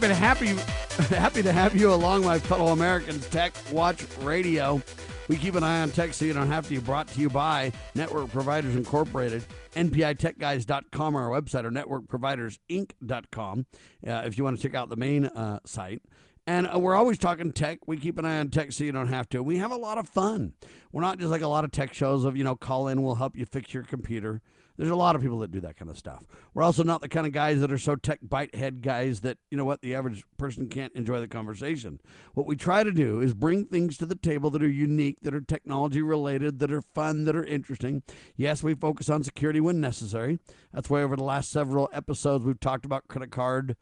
Happy 0.00 0.14
to 0.46 0.54
happy 0.54 1.14
happy 1.14 1.42
to 1.42 1.52
have 1.52 1.76
you 1.76 1.92
along, 1.92 2.24
my 2.24 2.38
fellow 2.38 2.72
Americans. 2.72 3.28
Tech 3.28 3.52
Watch 3.70 4.02
Radio. 4.20 4.80
We 5.28 5.36
keep 5.36 5.56
an 5.56 5.62
eye 5.62 5.82
on 5.82 5.90
tech 5.90 6.14
so 6.14 6.24
you 6.24 6.32
don't 6.32 6.46
have 6.46 6.66
to. 6.70 6.80
Brought 6.80 7.08
to 7.08 7.20
you 7.20 7.28
by 7.28 7.70
Network 7.94 8.30
Providers 8.30 8.74
Incorporated, 8.76 9.44
NPITechGuys.com, 9.74 11.16
our 11.16 11.28
website, 11.28 11.64
or 11.64 11.70
NetworkProvidersInc.com, 11.70 13.66
uh, 14.06 14.22
if 14.24 14.38
you 14.38 14.44
want 14.44 14.56
to 14.56 14.62
check 14.62 14.74
out 14.74 14.88
the 14.88 14.96
main 14.96 15.26
uh, 15.26 15.58
site. 15.66 16.00
And 16.46 16.66
uh, 16.66 16.78
we're 16.78 16.96
always 16.96 17.18
talking 17.18 17.52
tech. 17.52 17.80
We 17.86 17.98
keep 17.98 18.18
an 18.18 18.24
eye 18.24 18.38
on 18.38 18.48
tech 18.48 18.72
so 18.72 18.84
you 18.84 18.92
don't 18.92 19.08
have 19.08 19.28
to. 19.30 19.42
We 19.42 19.58
have 19.58 19.70
a 19.70 19.76
lot 19.76 19.98
of 19.98 20.08
fun. 20.08 20.54
We're 20.92 21.02
not 21.02 21.18
just 21.18 21.30
like 21.30 21.42
a 21.42 21.48
lot 21.48 21.64
of 21.64 21.72
tech 21.72 21.92
shows 21.92 22.24
of, 22.24 22.38
you 22.38 22.44
know, 22.44 22.56
call 22.56 22.88
in, 22.88 23.02
we'll 23.02 23.16
help 23.16 23.36
you 23.36 23.44
fix 23.44 23.74
your 23.74 23.82
computer. 23.82 24.40
There's 24.80 24.90
a 24.90 24.96
lot 24.96 25.14
of 25.14 25.20
people 25.20 25.40
that 25.40 25.50
do 25.50 25.60
that 25.60 25.76
kind 25.76 25.90
of 25.90 25.98
stuff. 25.98 26.24
We're 26.54 26.62
also 26.62 26.82
not 26.82 27.02
the 27.02 27.08
kind 27.10 27.26
of 27.26 27.34
guys 27.34 27.60
that 27.60 27.70
are 27.70 27.76
so 27.76 27.96
tech 27.96 28.18
bite 28.22 28.54
head 28.54 28.80
guys 28.80 29.20
that, 29.20 29.36
you 29.50 29.58
know 29.58 29.66
what, 29.66 29.82
the 29.82 29.94
average 29.94 30.24
person 30.38 30.68
can't 30.68 30.94
enjoy 30.94 31.20
the 31.20 31.28
conversation. 31.28 32.00
What 32.32 32.46
we 32.46 32.56
try 32.56 32.82
to 32.82 32.90
do 32.90 33.20
is 33.20 33.34
bring 33.34 33.66
things 33.66 33.98
to 33.98 34.06
the 34.06 34.14
table 34.14 34.48
that 34.48 34.62
are 34.62 34.68
unique, 34.68 35.18
that 35.20 35.34
are 35.34 35.42
technology 35.42 36.00
related, 36.00 36.60
that 36.60 36.72
are 36.72 36.80
fun, 36.80 37.26
that 37.26 37.36
are 37.36 37.44
interesting. 37.44 38.02
Yes, 38.36 38.62
we 38.62 38.72
focus 38.72 39.10
on 39.10 39.22
security 39.22 39.60
when 39.60 39.82
necessary. 39.82 40.38
That's 40.72 40.88
why 40.88 41.02
over 41.02 41.14
the 41.14 41.24
last 41.24 41.50
several 41.50 41.90
episodes 41.92 42.46
we've 42.46 42.58
talked 42.58 42.86
about 42.86 43.06
credit 43.06 43.30
card 43.30 43.76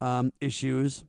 um, 0.00 0.32
issues. 0.40 1.02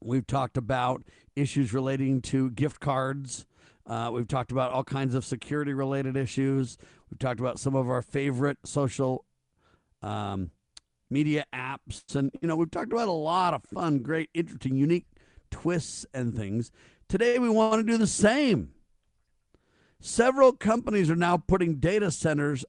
We've 0.00 0.26
talked 0.26 0.56
about 0.56 1.04
issues 1.36 1.72
relating 1.72 2.20
to 2.22 2.50
gift 2.50 2.80
cards. 2.80 3.46
Uh, 3.86 4.10
we've 4.12 4.28
talked 4.28 4.52
about 4.52 4.72
all 4.72 4.84
kinds 4.84 5.14
of 5.14 5.24
security 5.24 5.72
related 5.72 6.16
issues. 6.16 6.76
We've 7.12 7.18
talked 7.18 7.40
about 7.40 7.60
some 7.60 7.76
of 7.76 7.90
our 7.90 8.00
favorite 8.00 8.56
social 8.64 9.26
um, 10.00 10.50
media 11.10 11.44
apps. 11.54 12.16
And, 12.16 12.30
you 12.40 12.48
know, 12.48 12.56
we've 12.56 12.70
talked 12.70 12.90
about 12.90 13.08
a 13.08 13.12
lot 13.12 13.52
of 13.52 13.62
fun, 13.64 13.98
great, 13.98 14.30
interesting, 14.32 14.76
unique 14.76 15.04
twists 15.50 16.06
and 16.14 16.34
things. 16.34 16.72
Today, 17.10 17.38
we 17.38 17.50
want 17.50 17.86
to 17.86 17.92
do 17.92 17.98
the 17.98 18.06
same. 18.06 18.70
Several 20.00 20.52
companies 20.52 21.10
are 21.10 21.14
now 21.14 21.36
putting 21.36 21.80
data 21.80 22.10
centers 22.10 22.64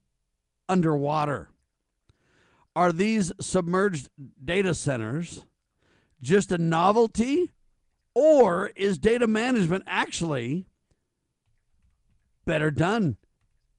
underwater. 0.67 1.49
Are 2.75 2.91
these 2.91 3.31
submerged 3.39 4.09
data 4.43 4.73
centers 4.73 5.45
just 6.21 6.51
a 6.51 6.57
novelty? 6.57 7.53
Or 8.13 8.71
is 8.75 8.97
data 8.97 9.25
management 9.25 9.85
actually 9.87 10.65
better 12.45 12.71
done 12.71 13.15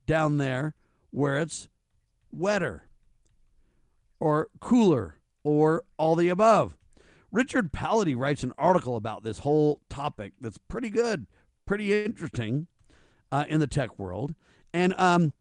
down 0.07 0.39
there 0.39 0.75
where 1.11 1.39
it's 1.39 1.69
wetter 2.33 2.89
or 4.21 4.49
cooler 4.61 5.17
or 5.43 5.85
all 5.97 6.17
the 6.17 6.29
above. 6.29 6.77
Richard 7.31 7.73
Pallardy 7.73 8.17
writes 8.17 8.43
an 8.43 8.53
article 8.57 8.97
about 8.97 9.25
this 9.25 9.41
whole 9.41 9.81
topic 9.91 10.33
that's 10.41 10.59
pretty 10.69 10.89
good, 10.89 11.27
pretty 11.67 12.05
interesting 12.05 12.69
uh, 13.33 13.45
in 13.49 13.61
the 13.61 13.67
tech 13.67 13.99
world. 13.99 14.35
And 14.73 14.95
um, 14.99 15.33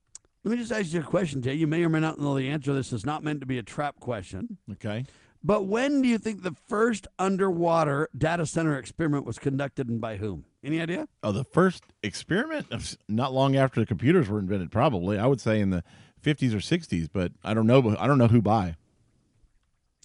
let 0.43 0.51
me 0.51 0.57
just 0.57 0.71
ask 0.71 0.91
you 0.91 0.99
a 0.99 1.03
question, 1.03 1.41
Jay. 1.41 1.53
You 1.53 1.67
may 1.67 1.83
or 1.83 1.89
may 1.89 1.99
not 1.99 2.19
know 2.19 2.35
the 2.35 2.49
answer. 2.49 2.73
This 2.73 2.91
is 2.93 3.05
not 3.05 3.23
meant 3.23 3.39
to 3.41 3.45
be 3.45 3.57
a 3.57 3.63
trap 3.63 3.99
question. 3.99 4.57
Okay. 4.71 5.05
But 5.43 5.65
when 5.65 6.01
do 6.01 6.07
you 6.07 6.17
think 6.17 6.41
the 6.41 6.55
first 6.67 7.07
underwater 7.19 8.09
data 8.17 8.45
center 8.45 8.77
experiment 8.77 9.25
was 9.25 9.37
conducted 9.37 9.89
and 9.89 10.01
by 10.01 10.17
whom? 10.17 10.45
Any 10.63 10.79
idea? 10.81 11.07
Oh, 11.21 11.33
the 11.33 11.43
first 11.43 11.83
experiment, 12.03 12.67
not 13.09 13.33
long 13.33 13.55
after 13.55 13.81
the 13.81 13.85
computers 13.85 14.29
were 14.29 14.39
invented, 14.39 14.71
probably. 14.71 15.19
I 15.19 15.27
would 15.27 15.41
say 15.41 15.59
in 15.59 15.71
the 15.71 15.83
50s 16.23 16.53
or 16.53 16.57
60s, 16.57 17.09
but 17.11 17.33
I 17.43 17.53
don't 17.53 17.67
know. 17.67 17.95
I 17.99 18.07
don't 18.07 18.17
know 18.17 18.27
who 18.27 18.41
by. 18.41 18.77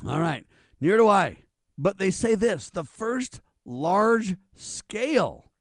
All 0.06 0.20
right, 0.20 0.44
near 0.80 0.96
do 0.96 1.08
I. 1.08 1.38
But 1.76 1.98
they 1.98 2.10
say 2.10 2.34
this: 2.34 2.70
the 2.70 2.82
first 2.82 3.40
large 3.64 4.36
scale 4.56 5.52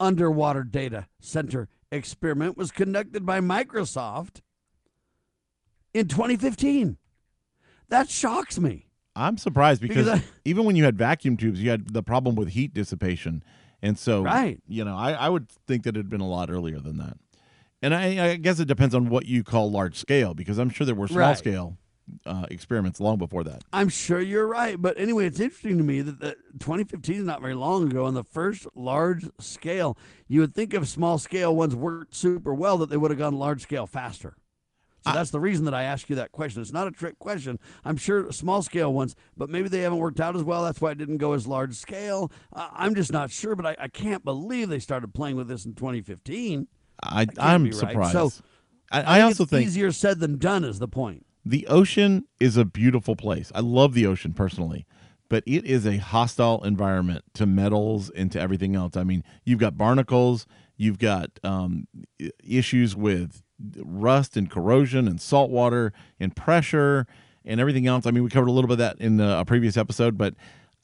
underwater 0.00 0.64
data 0.64 1.06
center 1.20 1.68
experiment 1.92 2.56
was 2.56 2.72
conducted 2.72 3.24
by 3.24 3.40
Microsoft 3.40 4.40
in 5.94 6.08
2015. 6.08 6.96
That 7.88 8.08
shocks 8.08 8.58
me. 8.58 8.86
I'm 9.14 9.36
surprised 9.36 9.82
because, 9.82 10.06
because 10.06 10.20
I, 10.20 10.24
even 10.44 10.64
when 10.64 10.76
you 10.76 10.84
had 10.84 10.96
vacuum 10.96 11.36
tubes, 11.36 11.60
you 11.60 11.70
had 11.70 11.92
the 11.92 12.02
problem 12.02 12.36
with 12.36 12.48
heat 12.50 12.72
dissipation. 12.72 13.42
And 13.82 13.98
so, 13.98 14.22
right. 14.22 14.60
you 14.68 14.84
know, 14.84 14.96
I, 14.96 15.12
I 15.12 15.28
would 15.28 15.48
think 15.48 15.84
that 15.84 15.96
it 15.96 16.00
had 16.00 16.08
been 16.08 16.20
a 16.20 16.28
lot 16.28 16.50
earlier 16.50 16.78
than 16.78 16.98
that. 16.98 17.16
And 17.82 17.94
I, 17.94 18.32
I, 18.32 18.36
guess 18.36 18.60
it 18.60 18.66
depends 18.66 18.94
on 18.94 19.08
what 19.08 19.24
you 19.24 19.42
call 19.42 19.70
large 19.70 19.96
scale, 19.96 20.34
because 20.34 20.58
I'm 20.58 20.68
sure 20.68 20.84
there 20.84 20.94
were 20.94 21.08
small 21.08 21.20
right. 21.20 21.38
scale 21.38 21.78
uh, 22.26 22.46
experiments 22.50 23.00
long 23.00 23.16
before 23.16 23.44
that. 23.44 23.62
I'm 23.72 23.88
sure 23.88 24.20
you're 24.20 24.46
right. 24.46 24.80
But 24.80 24.98
anyway, 24.98 25.26
it's 25.26 25.40
interesting 25.40 25.78
to 25.78 25.84
me 25.84 26.02
that 26.02 26.20
the 26.20 26.36
2015 26.58 27.16
is 27.16 27.24
not 27.24 27.40
very 27.40 27.54
long 27.54 27.90
ago. 27.90 28.04
On 28.04 28.14
the 28.14 28.24
first 28.24 28.66
large 28.74 29.26
scale, 29.38 29.96
you 30.28 30.40
would 30.40 30.54
think 30.54 30.74
if 30.74 30.86
small 30.88 31.18
scale 31.18 31.54
ones 31.54 31.74
worked 31.74 32.14
super 32.14 32.54
well, 32.54 32.78
that 32.78 32.90
they 32.90 32.96
would 32.96 33.10
have 33.10 33.18
gone 33.18 33.34
large 33.34 33.62
scale 33.62 33.86
faster. 33.86 34.36
So 35.04 35.12
that's 35.12 35.30
the 35.30 35.40
reason 35.40 35.64
that 35.64 35.74
I 35.74 35.84
ask 35.84 36.10
you 36.10 36.16
that 36.16 36.32
question. 36.32 36.60
It's 36.60 36.72
not 36.72 36.86
a 36.86 36.90
trick 36.90 37.18
question. 37.18 37.58
I'm 37.84 37.96
sure 37.96 38.30
small 38.32 38.62
scale 38.62 38.92
ones, 38.92 39.16
but 39.36 39.48
maybe 39.48 39.68
they 39.68 39.80
haven't 39.80 39.98
worked 39.98 40.20
out 40.20 40.36
as 40.36 40.42
well. 40.42 40.62
That's 40.62 40.80
why 40.80 40.90
it 40.90 40.98
didn't 40.98 41.18
go 41.18 41.32
as 41.32 41.46
large 41.46 41.74
scale. 41.74 42.30
Uh, 42.52 42.68
I'm 42.72 42.94
just 42.94 43.12
not 43.12 43.30
sure, 43.30 43.56
but 43.56 43.66
I, 43.66 43.76
I, 43.78 43.88
can't 43.88 44.24
believe 44.24 44.68
they 44.68 44.78
started 44.78 45.14
playing 45.14 45.36
with 45.36 45.48
this 45.48 45.64
in 45.64 45.74
2015. 45.74 46.68
I, 47.02 47.26
I'm 47.38 47.72
surprised. 47.72 47.96
Right. 47.96 48.12
So 48.12 48.30
I, 48.90 49.00
I, 49.00 49.18
I 49.18 49.20
also 49.22 49.46
think 49.46 49.66
easier 49.66 49.90
said 49.92 50.20
than 50.20 50.38
done 50.38 50.64
is 50.64 50.78
the 50.78 50.88
point. 50.88 51.24
The 51.44 51.66
ocean 51.68 52.24
is 52.38 52.56
a 52.56 52.64
beautiful 52.64 53.16
place. 53.16 53.50
I 53.54 53.60
love 53.60 53.94
the 53.94 54.06
ocean 54.06 54.34
personally, 54.34 54.86
but 55.30 55.42
it 55.46 55.64
is 55.64 55.86
a 55.86 55.96
hostile 55.96 56.62
environment 56.64 57.24
to 57.34 57.46
metals 57.46 58.10
and 58.10 58.30
to 58.32 58.40
everything 58.40 58.76
else. 58.76 58.96
I 58.96 59.04
mean, 59.04 59.24
you've 59.44 59.58
got 59.58 59.78
barnacles, 59.78 60.46
you've 60.76 60.98
got 60.98 61.30
um, 61.42 61.86
issues 62.44 62.94
with 62.94 63.42
rust 63.76 64.36
and 64.36 64.50
corrosion 64.50 65.06
and 65.06 65.20
salt 65.20 65.50
water 65.50 65.92
and 66.18 66.34
pressure 66.34 67.06
and 67.44 67.60
everything 67.60 67.86
else. 67.86 68.06
I 68.06 68.10
mean, 68.10 68.22
we 68.24 68.30
covered 68.30 68.48
a 68.48 68.52
little 68.52 68.68
bit 68.68 68.74
of 68.74 68.78
that 68.78 69.00
in 69.00 69.20
a 69.20 69.44
previous 69.44 69.76
episode, 69.76 70.18
but 70.18 70.34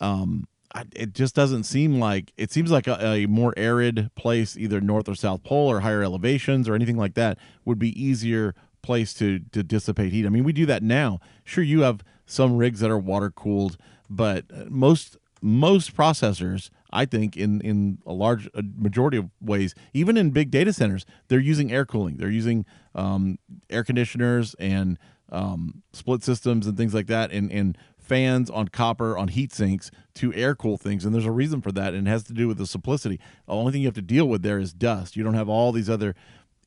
um, 0.00 0.47
I, 0.75 0.84
it 0.94 1.15
just 1.15 1.34
doesn't 1.34 1.65
seem 1.65 1.98
like 1.98 2.32
it 2.36 2.53
seems 2.53 2.70
like 2.70 2.86
a, 2.86 3.04
a, 3.04 3.26
more 3.26 3.54
arid 3.56 4.10
place, 4.15 4.56
either 4.56 4.81
north 4.81 5.09
or 5.09 5.15
south 5.15 5.42
pole 5.42 5.70
or 5.70 5.81
higher 5.81 6.03
elevations 6.03 6.69
or 6.69 6.75
anything 6.75 6.97
like 6.97 7.15
that, 7.15 7.38
would 7.65 7.78
be 7.78 8.00
easier 8.00 8.54
place 8.82 9.15
to 9.15 9.41
to 9.53 9.62
dissipate 9.62 10.12
heat. 10.12 10.26
I 10.26 10.28
mean, 10.28 10.44
we 10.44 10.53
do 10.53 10.66
that 10.66 10.82
now. 10.82 11.20
Sure, 11.44 11.65
you 11.65 11.82
have 11.82 12.03
some 12.26 12.56
rigs 12.56 12.81
that 12.81 12.91
are 12.91 12.98
water 12.98 13.31
cooled, 13.31 13.76
but 14.10 14.44
most 14.70 15.16
most 15.41 15.97
processors 15.97 16.70
I 16.91 17.04
think 17.04 17.36
in 17.36 17.60
in 17.60 17.98
a 18.06 18.12
large 18.12 18.48
a 18.54 18.62
majority 18.62 19.16
of 19.16 19.30
ways, 19.41 19.74
even 19.92 20.16
in 20.16 20.30
big 20.30 20.50
data 20.50 20.72
centers, 20.72 21.04
they're 21.28 21.38
using 21.38 21.72
air 21.72 21.84
cooling. 21.84 22.16
They're 22.16 22.30
using 22.30 22.64
um, 22.94 23.38
air 23.70 23.84
conditioners 23.84 24.54
and 24.58 24.98
um, 25.30 25.82
split 25.92 26.22
systems 26.22 26.66
and 26.66 26.76
things 26.76 26.94
like 26.94 27.06
that, 27.06 27.32
and 27.32 27.50
and 27.50 27.76
fans 27.98 28.48
on 28.48 28.69
copper 28.69 29.19
on 29.19 29.28
heat 29.28 29.52
sinks 29.52 29.91
to 30.14 30.32
air 30.34 30.54
cool 30.54 30.76
things. 30.78 31.04
And 31.04 31.14
there's 31.14 31.26
a 31.26 31.32
reason 31.32 31.60
for 31.60 31.72
that, 31.72 31.94
and 31.94 32.06
it 32.06 32.10
has 32.10 32.22
to 32.24 32.32
do 32.32 32.48
with 32.48 32.58
the 32.58 32.66
simplicity. 32.66 33.18
The 33.47 33.53
only 33.53 33.72
thing 33.72 33.82
you 33.82 33.88
have 33.88 33.94
to 33.94 34.03
deal 34.03 34.28
with 34.28 34.42
there 34.42 34.58
is 34.58 34.72
dust. 34.72 35.16
You 35.16 35.24
don't 35.24 35.34
have 35.34 35.48
all 35.48 35.72
these 35.72 35.91
other 35.91 36.14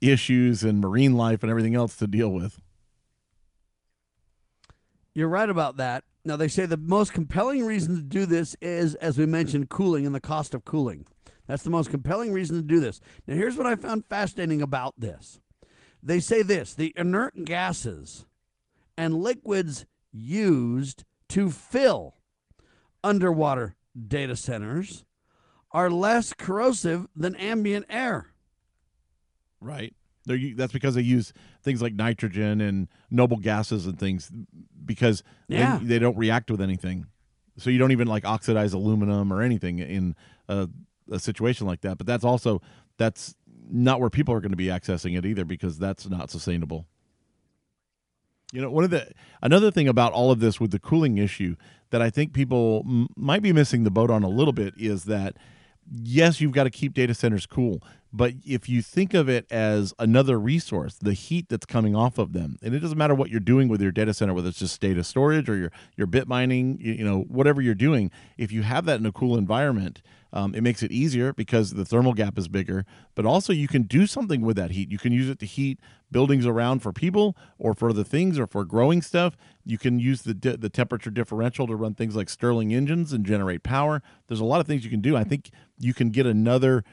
issues 0.01 0.63
and 0.63 0.79
marine 0.79 1.15
life 1.15 1.43
and 1.43 1.49
everything 1.49 1.75
else 1.75 1.95
to 1.97 2.07
deal 2.07 2.29
with. 2.29 2.59
You're 5.13 5.29
right 5.29 5.49
about 5.49 5.77
that. 5.77 6.03
Now, 6.25 6.35
they 6.35 6.47
say 6.47 6.65
the 6.65 6.77
most 6.77 7.13
compelling 7.13 7.65
reason 7.65 7.95
to 7.95 8.01
do 8.01 8.25
this 8.25 8.55
is, 8.61 8.95
as 8.95 9.17
we 9.17 9.25
mentioned, 9.25 9.69
cooling 9.69 10.05
and 10.05 10.13
the 10.13 10.19
cost 10.19 10.53
of 10.53 10.65
cooling. 10.65 11.05
That's 11.47 11.63
the 11.63 11.69
most 11.69 11.89
compelling 11.89 12.31
reason 12.31 12.57
to 12.57 12.61
do 12.61 12.79
this. 12.79 13.01
Now, 13.25 13.35
here's 13.35 13.55
what 13.55 13.65
I 13.65 13.75
found 13.75 14.05
fascinating 14.05 14.61
about 14.61 14.93
this 14.99 15.39
they 16.01 16.19
say 16.19 16.41
this 16.41 16.73
the 16.73 16.93
inert 16.95 17.45
gases 17.45 18.25
and 18.97 19.21
liquids 19.21 19.85
used 20.11 21.03
to 21.29 21.49
fill 21.49 22.15
underwater 23.03 23.75
data 24.07 24.35
centers 24.35 25.05
are 25.71 25.89
less 25.89 26.33
corrosive 26.33 27.07
than 27.15 27.35
ambient 27.35 27.85
air. 27.89 28.27
Right. 29.61 29.93
They're, 30.29 30.37
that's 30.55 30.71
because 30.71 30.93
they 30.93 31.01
use 31.01 31.33
things 31.63 31.81
like 31.81 31.95
nitrogen 31.95 32.61
and 32.61 32.87
noble 33.09 33.37
gases 33.37 33.87
and 33.87 33.97
things 33.97 34.31
because 34.85 35.23
yeah. 35.47 35.79
they, 35.79 35.85
they 35.85 35.99
don't 35.99 36.15
react 36.15 36.51
with 36.51 36.61
anything. 36.61 37.07
So 37.57 37.71
you 37.71 37.79
don't 37.79 37.91
even 37.91 38.07
like 38.07 38.25
oxidize 38.25 38.73
aluminum 38.73 39.33
or 39.33 39.41
anything 39.41 39.79
in 39.79 40.15
a, 40.47 40.69
a 41.11 41.17
situation 41.17 41.65
like 41.65 41.81
that. 41.81 41.97
But 41.97 42.05
that's 42.05 42.23
also 42.23 42.61
that's 42.97 43.33
not 43.71 43.99
where 43.99 44.11
people 44.11 44.35
are 44.35 44.39
going 44.39 44.51
to 44.51 44.55
be 44.57 44.67
accessing 44.67 45.17
it 45.17 45.25
either 45.25 45.45
because 45.45 45.79
that's 45.79 46.07
not 46.07 46.29
sustainable. 46.29 46.85
You 48.53 48.61
know, 48.61 48.69
one 48.69 48.83
of 48.83 48.91
the 48.91 49.11
another 49.41 49.71
thing 49.71 49.87
about 49.87 50.13
all 50.13 50.29
of 50.29 50.39
this 50.41 50.59
with 50.59 50.69
the 50.69 50.79
cooling 50.79 51.17
issue 51.17 51.55
that 51.89 52.03
I 52.03 52.11
think 52.11 52.33
people 52.33 52.83
m- 52.87 53.07
might 53.15 53.41
be 53.41 53.51
missing 53.51 53.83
the 53.83 53.91
boat 53.91 54.11
on 54.11 54.21
a 54.21 54.29
little 54.29 54.53
bit 54.53 54.75
is 54.77 55.05
that 55.05 55.37
yes, 55.91 56.39
you've 56.39 56.51
got 56.51 56.65
to 56.65 56.69
keep 56.69 56.93
data 56.93 57.15
centers 57.15 57.47
cool, 57.47 57.81
But 58.11 58.33
if 58.43 58.67
you 58.67 58.81
think 58.81 59.13
of 59.13 59.29
it 59.29 59.45
as 59.51 59.93
another 59.99 60.39
resource, 60.39 60.95
the 60.95 61.13
heat 61.13 61.47
that's 61.47 61.65
coming 61.65 61.95
off 61.95 62.17
of 62.17 62.33
them, 62.33 62.57
and 62.63 62.73
it 62.73 62.79
doesn't 62.79 62.97
matter 62.97 63.13
what 63.13 63.29
you're 63.29 63.39
doing 63.39 63.67
with 63.67 63.81
your 63.81 63.91
data 63.91 64.13
center, 64.13 64.33
whether 64.33 64.49
it's 64.49 64.59
just 64.59 64.81
data 64.81 65.03
storage 65.03 65.47
or 65.47 65.55
your 65.55 65.71
your 65.95 66.07
bit 66.07 66.27
mining, 66.27 66.79
you, 66.81 66.93
you 66.93 67.05
know, 67.05 67.21
whatever 67.27 67.61
you're 67.61 67.75
doing, 67.75 68.09
if 68.37 68.51
you 68.51 68.63
have 68.63 68.85
that 68.85 68.99
in 68.99 69.05
a 69.05 69.11
cool 69.11 69.37
environment, 69.37 70.01
um, 70.33 70.55
it 70.55 70.61
makes 70.61 70.81
it 70.81 70.91
easier 70.91 71.33
because 71.33 71.73
the 71.73 71.85
thermal 71.85 72.13
gap 72.13 72.37
is 72.37 72.47
bigger. 72.47 72.85
But 73.13 73.25
also, 73.25 73.53
you 73.53 73.67
can 73.67 73.83
do 73.83 74.07
something 74.07 74.41
with 74.41 74.55
that 74.57 74.71
heat. 74.71 74.91
You 74.91 74.97
can 74.97 75.11
use 75.11 75.29
it 75.29 75.39
to 75.39 75.45
heat 75.45 75.79
buildings 76.11 76.47
around 76.47 76.79
for 76.79 76.91
people, 76.91 77.37
or 77.59 77.75
for 77.75 77.89
other 77.91 78.03
things, 78.03 78.39
or 78.39 78.47
for 78.47 78.65
growing 78.65 79.03
stuff. 79.03 79.37
You 79.65 79.77
can 79.77 79.99
use 79.99 80.23
the 80.23 80.33
di- 80.33 80.55
the 80.55 80.69
temperature 80.69 81.11
differential 81.11 81.67
to 81.67 81.75
run 81.75 81.93
things 81.93 82.15
like 82.15 82.29
Stirling 82.29 82.73
engines 82.73 83.13
and 83.13 83.23
generate 83.23 83.61
power. 83.61 84.01
There's 84.27 84.39
a 84.39 84.45
lot 84.45 84.61
of 84.61 84.67
things 84.67 84.83
you 84.83 84.89
can 84.89 85.01
do. 85.01 85.15
I 85.15 85.23
think 85.23 85.51
you 85.77 85.93
can 85.93 86.09
get 86.09 86.25
another 86.25 86.83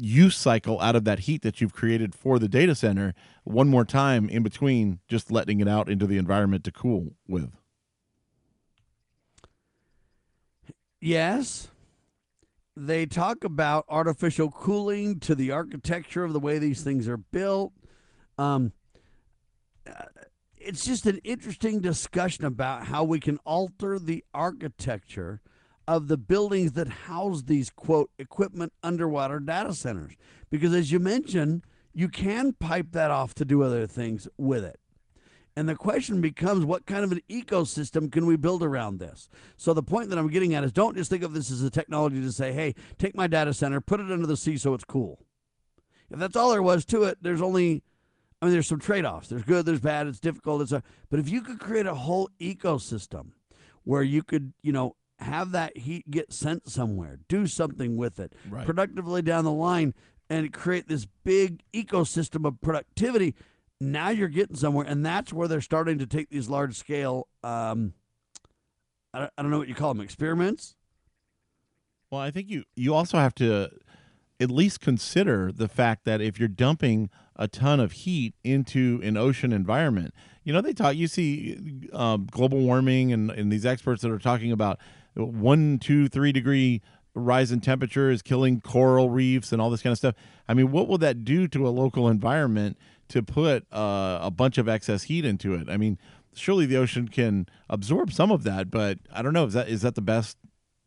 use 0.00 0.36
cycle 0.36 0.80
out 0.80 0.96
of 0.96 1.04
that 1.04 1.20
heat 1.20 1.42
that 1.42 1.60
you've 1.60 1.72
created 1.72 2.14
for 2.14 2.38
the 2.38 2.48
data 2.48 2.74
center 2.74 3.14
one 3.44 3.68
more 3.68 3.84
time 3.84 4.28
in 4.28 4.42
between 4.42 5.00
just 5.08 5.30
letting 5.30 5.60
it 5.60 5.68
out 5.68 5.88
into 5.88 6.06
the 6.06 6.18
environment 6.18 6.64
to 6.64 6.72
cool 6.72 7.14
with. 7.26 7.50
Yes. 11.00 11.68
They 12.76 13.06
talk 13.06 13.44
about 13.44 13.84
artificial 13.88 14.50
cooling 14.50 15.18
to 15.20 15.34
the 15.34 15.50
architecture 15.50 16.24
of 16.24 16.32
the 16.32 16.40
way 16.40 16.58
these 16.58 16.82
things 16.82 17.08
are 17.08 17.16
built. 17.16 17.72
Um, 18.36 18.72
uh, 19.88 20.04
it's 20.56 20.84
just 20.84 21.06
an 21.06 21.18
interesting 21.24 21.80
discussion 21.80 22.44
about 22.44 22.86
how 22.86 23.04
we 23.04 23.20
can 23.20 23.38
alter 23.38 23.98
the 23.98 24.24
architecture 24.34 25.40
of 25.88 26.06
the 26.06 26.18
buildings 26.18 26.72
that 26.72 26.86
house 26.86 27.44
these 27.44 27.70
quote 27.70 28.10
equipment 28.18 28.74
underwater 28.82 29.40
data 29.40 29.72
centers. 29.72 30.12
Because 30.50 30.74
as 30.74 30.92
you 30.92 30.98
mentioned 30.98 31.62
you 31.94 32.08
can 32.08 32.52
pipe 32.52 32.92
that 32.92 33.10
off 33.10 33.34
to 33.34 33.44
do 33.44 33.62
other 33.62 33.86
things 33.86 34.28
with 34.36 34.62
it. 34.62 34.78
And 35.56 35.66
the 35.66 35.74
question 35.74 36.20
becomes 36.20 36.64
what 36.64 36.84
kind 36.84 37.02
of 37.04 37.10
an 37.10 37.22
ecosystem 37.28 38.12
can 38.12 38.26
we 38.26 38.36
build 38.36 38.62
around 38.62 38.98
this? 38.98 39.30
So 39.56 39.72
the 39.72 39.82
point 39.82 40.10
that 40.10 40.18
i'm 40.18 40.28
getting 40.28 40.54
at 40.54 40.62
is 40.62 40.72
don't 40.72 40.94
just 40.94 41.08
think 41.08 41.24
of 41.24 41.32
this 41.32 41.50
as 41.50 41.62
a 41.62 41.70
technology 41.70 42.20
to 42.20 42.32
say 42.32 42.52
hey 42.52 42.74
take 42.98 43.16
my 43.16 43.26
data 43.26 43.54
center 43.54 43.80
put 43.80 43.98
it 43.98 44.12
under 44.12 44.26
the 44.26 44.36
sea 44.36 44.58
so 44.58 44.74
it's 44.74 44.84
cool. 44.84 45.18
If 46.10 46.18
that's 46.18 46.36
all 46.36 46.50
there 46.50 46.62
was 46.62 46.84
to 46.86 47.04
it 47.04 47.16
there's 47.22 47.42
only 47.42 47.82
i 48.42 48.44
mean 48.44 48.52
there's 48.52 48.68
some 48.68 48.78
trade-offs. 48.78 49.28
There's 49.28 49.42
good 49.42 49.64
there's 49.64 49.80
bad 49.80 50.06
it's 50.06 50.20
difficult 50.20 50.60
it's 50.60 50.72
a, 50.72 50.82
but 51.08 51.18
if 51.18 51.30
you 51.30 51.40
could 51.40 51.58
create 51.58 51.86
a 51.86 51.94
whole 51.94 52.28
ecosystem 52.38 53.30
where 53.84 54.02
you 54.02 54.22
could 54.22 54.52
you 54.62 54.70
know 54.70 54.94
have 55.20 55.50
that 55.52 55.76
heat 55.78 56.10
get 56.10 56.32
sent 56.32 56.68
somewhere, 56.70 57.18
do 57.28 57.46
something 57.46 57.96
with 57.96 58.18
it 58.20 58.32
Right. 58.48 58.64
productively 58.64 59.22
down 59.22 59.44
the 59.44 59.52
line, 59.52 59.94
and 60.30 60.52
create 60.52 60.88
this 60.88 61.06
big 61.24 61.62
ecosystem 61.72 62.46
of 62.46 62.60
productivity. 62.60 63.34
Now 63.80 64.10
you're 64.10 64.28
getting 64.28 64.56
somewhere, 64.56 64.84
and 64.86 65.04
that's 65.06 65.32
where 65.32 65.48
they're 65.48 65.60
starting 65.60 65.98
to 65.98 66.06
take 66.06 66.30
these 66.30 66.48
large 66.48 66.76
scale. 66.76 67.28
Um, 67.42 67.94
I, 69.14 69.20
don't- 69.20 69.32
I 69.38 69.42
don't 69.42 69.50
know 69.50 69.58
what 69.58 69.68
you 69.68 69.74
call 69.74 69.94
them, 69.94 70.02
experiments. 70.02 70.76
Well, 72.10 72.20
I 72.20 72.30
think 72.30 72.48
you 72.48 72.64
you 72.74 72.94
also 72.94 73.18
have 73.18 73.34
to 73.36 73.70
at 74.40 74.50
least 74.50 74.80
consider 74.80 75.50
the 75.52 75.68
fact 75.68 76.04
that 76.04 76.20
if 76.20 76.38
you're 76.38 76.48
dumping 76.48 77.10
a 77.36 77.48
ton 77.48 77.80
of 77.80 77.92
heat 77.92 78.34
into 78.44 79.00
an 79.02 79.16
ocean 79.16 79.52
environment, 79.52 80.14
you 80.44 80.52
know 80.52 80.60
they 80.60 80.72
talk. 80.72 80.94
You 80.96 81.06
see 81.06 81.88
um, 81.92 82.26
global 82.30 82.58
warming 82.60 83.12
and, 83.12 83.30
and 83.30 83.52
these 83.52 83.66
experts 83.66 84.00
that 84.02 84.10
are 84.10 84.18
talking 84.18 84.52
about 84.52 84.78
one, 85.24 85.78
two, 85.78 86.08
three 86.08 86.32
degree 86.32 86.82
rise 87.14 87.50
in 87.50 87.60
temperature 87.60 88.10
is 88.10 88.22
killing 88.22 88.60
coral 88.60 89.10
reefs 89.10 89.52
and 89.52 89.60
all 89.60 89.70
this 89.70 89.82
kind 89.82 89.92
of 89.92 89.98
stuff. 89.98 90.14
I 90.48 90.54
mean, 90.54 90.70
what 90.70 90.88
will 90.88 90.98
that 90.98 91.24
do 91.24 91.48
to 91.48 91.66
a 91.66 91.70
local 91.70 92.08
environment 92.08 92.78
to 93.08 93.22
put 93.22 93.66
uh, 93.72 94.20
a 94.22 94.30
bunch 94.30 94.58
of 94.58 94.68
excess 94.68 95.04
heat 95.04 95.24
into 95.24 95.54
it? 95.54 95.68
I 95.68 95.76
mean, 95.76 95.98
surely 96.34 96.66
the 96.66 96.76
ocean 96.76 97.08
can 97.08 97.46
absorb 97.68 98.12
some 98.12 98.30
of 98.30 98.44
that, 98.44 98.70
but 98.70 98.98
I 99.12 99.22
don't 99.22 99.32
know. 99.32 99.46
Is 99.46 99.54
that 99.54 99.68
is 99.68 99.82
that 99.82 99.94
the 99.94 100.02
best 100.02 100.36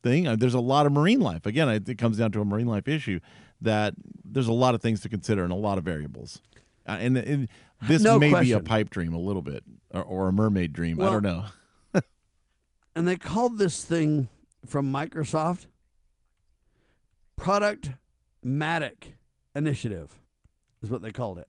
thing. 0.03 0.27
Uh, 0.27 0.35
There's 0.35 0.53
a 0.53 0.59
lot 0.59 0.85
of 0.85 0.91
marine 0.91 1.19
life. 1.19 1.45
Again, 1.45 1.69
it 1.69 1.97
comes 1.97 2.17
down 2.17 2.31
to 2.31 2.41
a 2.41 2.45
marine 2.45 2.67
life 2.67 2.87
issue 2.87 3.19
that 3.61 3.93
there's 4.23 4.47
a 4.47 4.53
lot 4.53 4.73
of 4.73 4.81
things 4.81 5.01
to 5.01 5.09
consider 5.09 5.43
and 5.43 5.51
a 5.51 5.55
lot 5.55 5.77
of 5.77 5.83
variables. 5.83 6.41
Uh, 6.87 6.97
and, 6.99 7.17
and 7.17 7.47
this 7.87 8.01
No 8.01 8.17
may 8.17 8.33
be 8.41 8.53
a 8.53 8.59
pipe 8.59 8.89
dream 8.89 9.13
a 9.13 9.19
little 9.19 9.41
bit 9.43 9.63
or, 9.91 10.01
or 10.01 10.27
a 10.29 10.33
mermaid 10.33 10.73
dream. 10.73 10.99
I 11.01 11.05
don't 11.05 11.23
know. 11.23 11.45
And 12.95 13.07
they 13.07 13.15
called 13.15 13.57
this 13.57 13.83
thing 13.83 14.27
from 14.65 14.91
Microsoft 14.91 15.67
Product 17.37 17.91
Natick 18.43 19.15
Initiative, 19.55 20.19
is 20.83 20.89
what 20.89 21.01
they 21.01 21.11
called 21.11 21.39
it. 21.39 21.47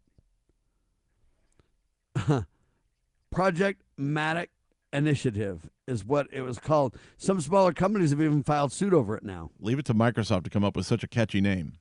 Project 3.31 3.83
Natick 3.97 4.51
Initiative 4.93 5.71
is 5.87 6.05
what 6.05 6.29
it 6.33 6.43
was 6.43 6.59
called. 6.59 6.97
Some 7.17 7.41
smaller 7.41 7.73
companies 7.73 8.11
have 8.11 8.21
even 8.21 8.43
filed 8.43 8.73
suit 8.73 8.93
over 8.93 9.17
it 9.17 9.25
now. 9.25 9.51
Leave 9.59 9.79
it 9.79 9.87
to 9.87 9.95
Microsoft 9.95 10.45
to 10.45 10.51
come 10.51 10.65
up 10.65 10.77
with 10.77 10.87
such 10.87 11.03
a 11.03 11.09
catchy 11.09 11.41
name. 11.41 11.75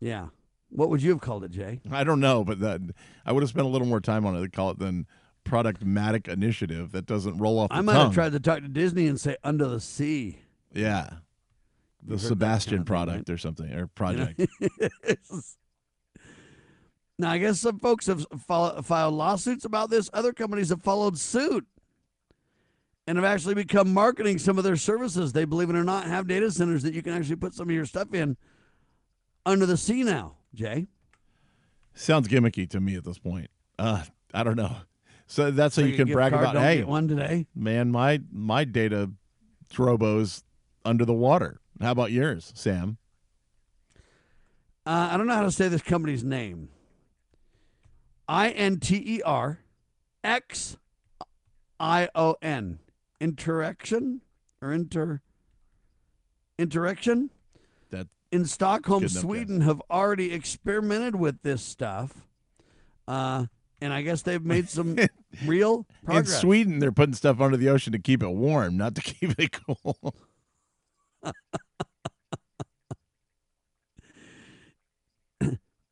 Yeah. 0.00 0.28
What 0.70 0.88
would 0.90 1.02
you 1.02 1.10
have 1.10 1.20
called 1.20 1.44
it, 1.44 1.50
Jay? 1.50 1.80
I 1.90 2.04
don't 2.04 2.20
know, 2.20 2.44
but 2.44 2.60
that 2.60 2.80
I 3.26 3.32
would 3.32 3.42
have 3.42 3.50
spent 3.50 3.66
a 3.66 3.70
little 3.70 3.86
more 3.86 4.00
time 4.00 4.24
on 4.24 4.36
it 4.36 4.40
to 4.40 4.48
call 4.48 4.70
it 4.70 4.78
than 4.78 5.06
Product 5.50 5.84
Natick 5.84 6.28
Initiative. 6.28 6.92
That 6.92 7.06
doesn't 7.06 7.38
roll 7.38 7.58
off 7.58 7.70
the 7.70 7.74
I 7.74 7.80
might 7.80 7.94
tongue. 7.94 8.06
have 8.06 8.14
tried 8.14 8.32
to 8.32 8.40
talk 8.40 8.60
to 8.60 8.68
Disney 8.68 9.08
and 9.08 9.20
say 9.20 9.36
Under 9.42 9.66
the 9.66 9.80
Sea. 9.80 10.38
Yeah. 10.72 11.10
The 12.04 12.12
You've 12.12 12.20
Sebastian 12.20 12.74
of 12.74 12.78
thing, 12.78 12.84
product 12.86 13.28
or 13.28 13.36
something, 13.36 13.70
or 13.72 13.88
project. 13.88 14.40
now, 17.18 17.30
I 17.32 17.38
guess 17.38 17.58
some 17.60 17.80
folks 17.80 18.06
have 18.06 18.24
follow, 18.46 18.80
filed 18.82 19.14
lawsuits 19.14 19.64
about 19.64 19.90
this. 19.90 20.08
Other 20.12 20.32
companies 20.32 20.68
have 20.68 20.82
followed 20.82 21.18
suit 21.18 21.66
and 23.08 23.18
have 23.18 23.24
actually 23.24 23.56
become 23.56 23.92
marketing 23.92 24.38
some 24.38 24.56
of 24.56 24.62
their 24.62 24.76
services. 24.76 25.32
They, 25.32 25.44
believe 25.44 25.68
it 25.68 25.74
or 25.74 25.82
not, 25.82 26.06
have 26.06 26.28
data 26.28 26.50
centers 26.52 26.84
that 26.84 26.94
you 26.94 27.02
can 27.02 27.12
actually 27.12 27.36
put 27.36 27.54
some 27.54 27.68
of 27.68 27.74
your 27.74 27.86
stuff 27.86 28.14
in 28.14 28.36
under 29.44 29.66
the 29.66 29.76
sea 29.76 30.04
now, 30.04 30.36
Jay. 30.54 30.86
Sounds 31.92 32.28
gimmicky 32.28 32.70
to 32.70 32.78
me 32.78 32.94
at 32.94 33.04
this 33.04 33.18
point. 33.18 33.50
Uh, 33.80 34.04
I 34.32 34.44
don't 34.44 34.56
know. 34.56 34.76
So 35.30 35.52
that's 35.52 35.76
so 35.76 35.82
you 35.82 35.94
can 35.94 36.10
brag 36.10 36.32
about, 36.32 36.56
hey, 36.56 36.82
one 36.82 37.06
today. 37.06 37.46
man, 37.54 37.92
my 37.92 38.20
my 38.32 38.64
data 38.64 39.12
Drobo's 39.72 40.42
under 40.84 41.04
the 41.04 41.14
water. 41.14 41.60
How 41.80 41.92
about 41.92 42.10
yours, 42.10 42.52
Sam? 42.56 42.98
Uh, 44.84 45.10
I 45.12 45.16
don't 45.16 45.28
know 45.28 45.34
how 45.34 45.44
to 45.44 45.52
say 45.52 45.68
this 45.68 45.82
company's 45.82 46.24
name. 46.24 46.70
I 48.26 48.50
N 48.50 48.80
T 48.80 48.96
E 48.96 49.22
R 49.22 49.60
X 50.24 50.76
I 51.78 52.08
O 52.16 52.34
N. 52.42 52.80
Interaction 53.20 54.22
or 54.60 54.72
inter 54.72 55.20
interaction 56.58 57.30
That 57.90 58.08
in 58.32 58.46
Stockholm, 58.46 59.06
Sweden, 59.08 59.60
have 59.60 59.80
already 59.88 60.32
experimented 60.32 61.14
with 61.14 61.40
this 61.42 61.62
stuff, 61.62 62.26
uh, 63.06 63.44
and 63.80 63.92
I 63.92 64.02
guess 64.02 64.22
they've 64.22 64.44
made 64.44 64.68
some 64.68 64.96
real 65.46 65.86
progress. 66.04 66.34
in 66.34 66.40
Sweden 66.40 66.78
they're 66.78 66.92
putting 66.92 67.14
stuff 67.14 67.40
under 67.40 67.56
the 67.56 67.68
ocean 67.68 67.92
to 67.92 67.98
keep 67.98 68.22
it 68.22 68.30
warm, 68.30 68.76
not 68.76 68.94
to 68.94 69.00
keep 69.02 69.38
it 69.38 69.52
cool. 69.66 70.14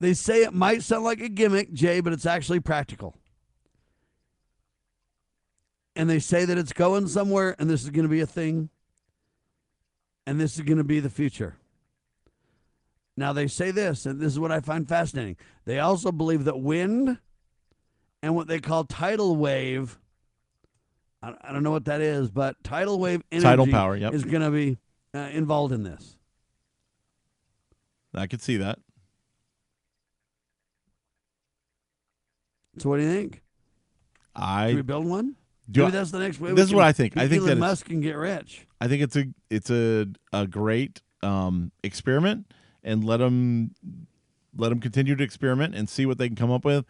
They 0.00 0.14
say 0.14 0.42
it 0.44 0.54
might 0.54 0.82
sound 0.82 1.04
like 1.04 1.20
a 1.20 1.28
gimmick, 1.28 1.72
Jay, 1.72 2.00
but 2.00 2.12
it's 2.12 2.26
actually 2.26 2.60
practical. 2.60 3.16
And 5.96 6.08
they 6.08 6.20
say 6.20 6.44
that 6.44 6.56
it's 6.56 6.72
going 6.72 7.08
somewhere 7.08 7.56
and 7.58 7.68
this 7.68 7.82
is 7.82 7.90
going 7.90 8.04
to 8.04 8.08
be 8.08 8.20
a 8.20 8.26
thing 8.26 8.70
and 10.26 10.40
this 10.40 10.54
is 10.54 10.60
going 10.60 10.78
to 10.78 10.84
be 10.84 11.00
the 11.00 11.10
future. 11.10 11.56
Now, 13.16 13.32
they 13.32 13.48
say 13.48 13.72
this, 13.72 14.06
and 14.06 14.20
this 14.20 14.32
is 14.32 14.38
what 14.38 14.52
I 14.52 14.60
find 14.60 14.88
fascinating. 14.88 15.36
They 15.64 15.80
also 15.80 16.12
believe 16.12 16.44
that 16.44 16.60
wind 16.60 17.18
and 18.22 18.34
what 18.34 18.48
they 18.48 18.60
call 18.60 18.84
tidal 18.84 19.36
wave, 19.36 19.98
I, 21.22 21.34
I 21.40 21.52
don't 21.52 21.62
know 21.62 21.70
what 21.70 21.86
that 21.86 22.00
is, 22.00 22.30
but 22.30 22.56
tidal 22.62 22.98
wave 22.98 23.22
energy 23.30 23.44
Tidal 23.44 23.66
power, 23.66 23.96
yep. 23.96 24.14
is 24.14 24.24
going 24.24 24.42
to 24.42 24.50
be 24.50 24.78
uh, 25.14 25.28
involved 25.32 25.72
in 25.72 25.82
this. 25.82 26.16
I 28.14 28.26
could 28.26 28.42
see 28.42 28.56
that. 28.56 28.78
So, 32.78 32.88
what 32.88 32.98
do 32.98 33.02
you 33.02 33.12
think? 33.12 33.42
I 34.34 34.68
Should 34.68 34.76
we 34.76 34.82
build 34.82 35.06
one? 35.06 35.34
do. 35.70 35.82
Maybe 35.82 35.92
that's 35.92 36.10
the 36.10 36.18
next 36.18 36.40
way. 36.40 36.52
this 36.52 36.64
is 36.64 36.68
can 36.68 36.76
what 36.76 36.86
I 36.86 36.92
think. 36.92 37.16
I 37.16 37.28
think 37.28 37.42
Elon 37.42 37.50
that 37.50 37.56
Musk 37.58 37.86
can 37.86 38.00
get 38.00 38.16
rich. 38.16 38.66
I 38.80 38.88
think 38.88 39.02
it's 39.02 39.16
a 39.16 39.26
it's 39.50 39.70
a 39.70 40.06
a 40.32 40.46
great 40.46 41.02
um, 41.22 41.72
experiment, 41.82 42.52
and 42.82 43.04
let 43.04 43.18
them 43.18 43.74
let 44.56 44.70
them 44.70 44.80
continue 44.80 45.16
to 45.16 45.24
experiment 45.24 45.74
and 45.74 45.88
see 45.88 46.06
what 46.06 46.18
they 46.18 46.28
can 46.28 46.36
come 46.36 46.50
up 46.50 46.64
with. 46.64 46.84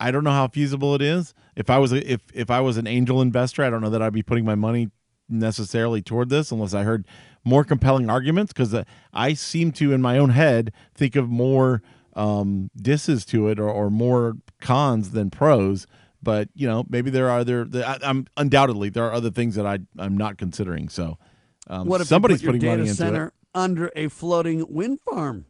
I 0.00 0.10
don't 0.10 0.24
know 0.24 0.30
how 0.30 0.48
feasible 0.48 0.94
it 0.94 1.02
is. 1.02 1.34
If 1.56 1.70
I 1.70 1.78
was 1.78 1.92
a, 1.92 2.12
if 2.12 2.20
if 2.34 2.50
I 2.50 2.60
was 2.60 2.76
an 2.76 2.86
angel 2.86 3.20
investor, 3.20 3.64
I 3.64 3.70
don't 3.70 3.80
know 3.80 3.90
that 3.90 4.02
I'd 4.02 4.12
be 4.12 4.22
putting 4.22 4.44
my 4.44 4.54
money 4.54 4.90
necessarily 5.28 6.02
toward 6.02 6.28
this 6.28 6.50
unless 6.50 6.74
I 6.74 6.82
heard 6.82 7.06
more 7.44 7.64
compelling 7.64 8.10
arguments 8.10 8.52
because 8.52 8.74
uh, 8.74 8.84
I 9.12 9.34
seem 9.34 9.72
to, 9.72 9.92
in 9.92 10.02
my 10.02 10.18
own 10.18 10.30
head, 10.30 10.72
think 10.94 11.16
of 11.16 11.28
more 11.28 11.82
um, 12.14 12.70
disses 12.76 13.24
to 13.26 13.48
it 13.48 13.58
or, 13.58 13.68
or 13.68 13.90
more 13.90 14.34
cons 14.60 15.10
than 15.10 15.30
pros. 15.30 15.86
But 16.22 16.48
you 16.54 16.66
know, 16.66 16.84
maybe 16.88 17.10
there 17.10 17.28
are 17.28 17.40
other. 17.40 17.68
I, 17.74 17.98
I'm 18.02 18.26
undoubtedly 18.36 18.88
there 18.88 19.04
are 19.04 19.12
other 19.12 19.30
things 19.30 19.56
that 19.56 19.66
I 19.66 19.80
I'm 19.98 20.16
not 20.16 20.38
considering. 20.38 20.88
So, 20.88 21.18
um, 21.66 21.86
what 21.86 22.00
if 22.00 22.06
somebody's 22.06 22.40
put 22.40 22.46
putting 22.46 22.60
data 22.62 22.78
money 22.78 22.88
into 22.88 22.94
center 22.94 23.26
it? 23.28 23.34
under 23.54 23.90
a 23.94 24.08
floating 24.08 24.64
wind 24.68 25.00
farm? 25.00 25.46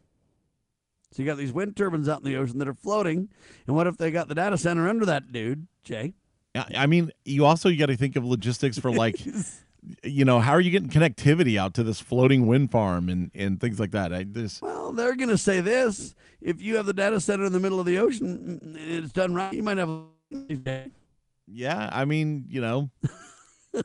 So 1.15 1.23
you 1.23 1.29
got 1.29 1.37
these 1.37 1.53
wind 1.53 1.77
turbines 1.77 2.09
out 2.09 2.19
in 2.19 2.25
the 2.25 2.35
ocean 2.35 2.57
that 2.59 2.67
are 2.67 2.73
floating, 2.73 3.29
and 3.67 3.75
what 3.77 3.87
if 3.87 3.95
they 3.95 4.11
got 4.11 4.27
the 4.27 4.35
data 4.35 4.57
center 4.57 4.89
under 4.89 5.05
that 5.05 5.31
dude, 5.31 5.65
Jay? 5.81 6.13
I 6.53 6.65
I 6.75 6.85
mean, 6.87 7.09
you 7.23 7.45
also 7.45 7.69
you 7.69 7.79
got 7.79 7.85
to 7.85 7.95
think 7.95 8.17
of 8.17 8.25
logistics 8.25 8.77
for 8.77 8.91
like, 8.91 9.25
you 10.03 10.25
know, 10.25 10.41
how 10.41 10.51
are 10.51 10.59
you 10.59 10.71
getting 10.71 10.89
connectivity 10.89 11.57
out 11.57 11.73
to 11.75 11.83
this 11.83 12.01
floating 12.01 12.47
wind 12.47 12.69
farm 12.69 13.07
and 13.07 13.31
and 13.33 13.61
things 13.61 13.79
like 13.79 13.91
that? 13.91 14.11
I 14.11 14.25
this 14.27 14.61
Well, 14.61 14.91
they're 14.91 15.15
going 15.15 15.29
to 15.29 15.37
say 15.37 15.61
this: 15.61 16.15
if 16.41 16.61
you 16.61 16.75
have 16.75 16.85
the 16.85 16.93
data 16.93 17.21
center 17.21 17.45
in 17.45 17.53
the 17.53 17.61
middle 17.61 17.79
of 17.79 17.85
the 17.85 17.97
ocean 17.97 18.59
and 18.61 18.75
it's 18.75 19.13
done 19.13 19.33
right, 19.33 19.53
you 19.53 19.63
might 19.63 19.77
have. 19.77 19.89
A 19.89 20.03
yeah, 21.47 21.89
I 21.93 22.03
mean, 22.03 22.43
you 22.49 22.59
know, 22.59 22.89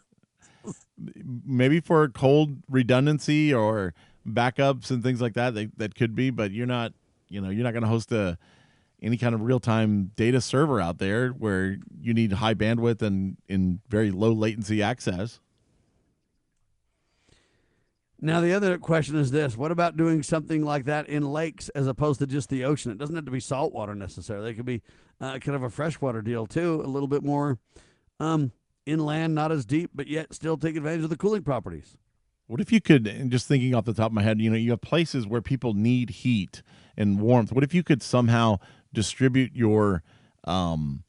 maybe 1.46 1.78
for 1.78 2.08
cold 2.08 2.56
redundancy 2.68 3.54
or 3.54 3.94
backups 4.26 4.90
and 4.90 5.02
things 5.02 5.20
like 5.20 5.34
that, 5.34 5.54
they, 5.54 5.66
that 5.76 5.94
could 5.94 6.14
be. 6.14 6.30
But 6.30 6.50
you're 6.50 6.66
not, 6.66 6.92
you 7.30 7.40
know, 7.40 7.48
you're 7.48 7.64
not 7.64 7.72
going 7.72 7.82
to 7.82 7.88
host 7.88 8.12
a 8.12 8.36
any 9.02 9.16
kind 9.16 9.34
of 9.34 9.40
real 9.40 9.60
time 9.60 10.10
data 10.16 10.40
server 10.40 10.78
out 10.80 10.98
there 10.98 11.30
where 11.30 11.78
you 12.00 12.12
need 12.12 12.32
high 12.32 12.54
bandwidth 12.54 13.00
and 13.00 13.38
in 13.48 13.80
very 13.88 14.10
low 14.10 14.32
latency 14.32 14.82
access. 14.82 15.40
Now, 18.22 18.42
the 18.42 18.52
other 18.52 18.76
question 18.76 19.16
is 19.16 19.30
this 19.30 19.56
what 19.56 19.70
about 19.70 19.96
doing 19.96 20.22
something 20.22 20.62
like 20.62 20.84
that 20.84 21.08
in 21.08 21.32
lakes 21.32 21.70
as 21.70 21.86
opposed 21.86 22.18
to 22.20 22.26
just 22.26 22.50
the 22.50 22.64
ocean? 22.64 22.92
It 22.92 22.98
doesn't 22.98 23.16
have 23.16 23.24
to 23.24 23.30
be 23.30 23.40
saltwater 23.40 23.94
necessarily. 23.94 24.50
It 24.50 24.54
could 24.54 24.66
be 24.66 24.82
uh, 25.20 25.38
kind 25.38 25.56
of 25.56 25.62
a 25.62 25.70
freshwater 25.70 26.20
deal, 26.20 26.46
too, 26.46 26.82
a 26.84 26.88
little 26.88 27.08
bit 27.08 27.22
more 27.22 27.58
um, 28.18 28.52
inland, 28.84 29.34
not 29.34 29.52
as 29.52 29.64
deep, 29.64 29.90
but 29.94 30.06
yet 30.06 30.34
still 30.34 30.58
take 30.58 30.76
advantage 30.76 31.04
of 31.04 31.10
the 31.10 31.16
cooling 31.16 31.42
properties. 31.42 31.96
What 32.50 32.60
if 32.60 32.72
you 32.72 32.80
could, 32.80 33.30
just 33.30 33.46
thinking 33.46 33.76
off 33.76 33.84
the 33.84 33.94
top 33.94 34.06
of 34.06 34.12
my 34.12 34.22
head, 34.22 34.40
you 34.40 34.50
know, 34.50 34.56
you 34.56 34.72
have 34.72 34.80
places 34.80 35.24
where 35.24 35.40
people 35.40 35.72
need 35.72 36.10
heat 36.10 36.62
and 36.96 37.20
warmth. 37.20 37.52
What 37.52 37.62
if 37.62 37.72
you 37.72 37.84
could 37.84 38.02
somehow 38.02 38.58
distribute 38.92 39.54
your 39.54 40.02
um, 40.42 41.04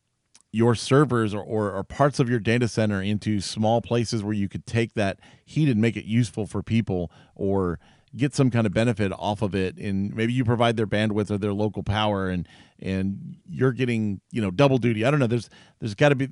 your 0.51 0.75
servers 0.75 1.33
or, 1.33 1.41
or, 1.41 1.71
or 1.71 1.83
parts 1.83 2.19
of 2.19 2.29
your 2.29 2.39
data 2.39 2.67
center 2.67 3.01
into 3.01 3.41
small 3.41 3.81
places 3.81 4.21
where 4.24 4.36
you 4.36 4.48
could 4.48 4.67
take 4.67 4.93
that 4.93 5.19
heat 5.43 5.67
and 5.67 5.81
make 5.81 5.98
it 5.98 6.05
useful 6.05 6.45
for 6.45 6.62
people 6.62 7.12
or 7.33 7.79
get 8.15 8.36
some 8.36 8.51
kind 8.51 8.67
of 8.67 8.74
benefit 8.74 9.12
off 9.17 9.41
of 9.41 9.55
it? 9.55 9.77
And 9.77 10.13
maybe 10.13 10.33
you 10.33 10.45
provide 10.45 10.77
their 10.77 10.86
bandwidth 10.86 11.31
or 11.31 11.39
their 11.39 11.53
local 11.53 11.81
power 11.81 12.29
and 12.29 12.48
and 12.79 13.38
you're 13.50 13.71
getting 13.71 14.21
you 14.29 14.43
know 14.43 14.51
double 14.51 14.77
duty. 14.77 15.05
I 15.05 15.10
don't 15.10 15.19
know. 15.19 15.25
There's 15.25 15.50
there's 15.79 15.95
got 15.95 16.10
to 16.10 16.15
be 16.15 16.29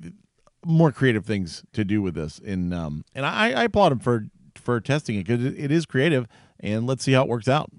more 0.64 0.92
creative 0.92 1.26
things 1.26 1.64
to 1.72 1.84
do 1.84 2.00
with 2.00 2.14
this. 2.14 2.38
And 2.38 2.72
um 2.72 3.04
and 3.12 3.26
i 3.26 3.50
i 3.50 3.64
applaud 3.64 3.90
him 3.90 3.98
for 3.98 4.28
for 4.56 4.80
testing 4.80 5.16
it 5.16 5.26
because 5.26 5.44
it 5.44 5.70
is 5.70 5.86
creative 5.86 6.26
and 6.60 6.86
let's 6.86 7.02
see 7.04 7.12
how 7.12 7.22
it 7.22 7.28
works 7.28 7.48
out 7.48 7.70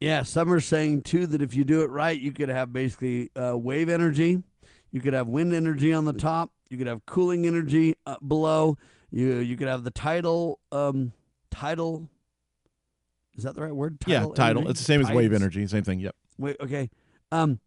Yeah, 0.00 0.22
some 0.22 0.52
are 0.52 0.60
saying 0.60 1.02
too 1.02 1.26
that 1.26 1.42
if 1.42 1.54
you 1.54 1.64
do 1.64 1.82
it 1.82 1.90
right, 1.90 2.18
you 2.18 2.32
could 2.32 2.48
have 2.48 2.72
basically 2.72 3.30
uh, 3.36 3.56
wave 3.56 3.88
energy, 3.88 4.42
you 4.90 5.00
could 5.00 5.12
have 5.12 5.28
wind 5.28 5.52
energy 5.52 5.92
on 5.92 6.04
the 6.06 6.14
top, 6.14 6.50
you 6.70 6.78
could 6.78 6.86
have 6.86 7.04
cooling 7.04 7.46
energy 7.46 7.94
uh, 8.06 8.16
below, 8.26 8.78
you 9.10 9.36
you 9.36 9.56
could 9.56 9.68
have 9.68 9.84
the 9.84 9.90
tidal 9.90 10.58
um, 10.72 11.12
tidal. 11.50 12.08
Is 13.36 13.44
that 13.44 13.54
the 13.54 13.62
right 13.62 13.74
word? 13.74 13.98
yeah 14.06 14.26
tidal 14.34 14.62
energy? 14.62 14.70
it's 14.70 14.80
the 14.80 14.84
same 14.84 15.00
as 15.00 15.10
wave 15.10 15.32
energy 15.32 15.66
same 15.66 15.84
thing 15.84 16.00
yep 16.00 16.16
Wait, 16.40 16.56
okay. 16.60 16.88
Um, 17.30 17.60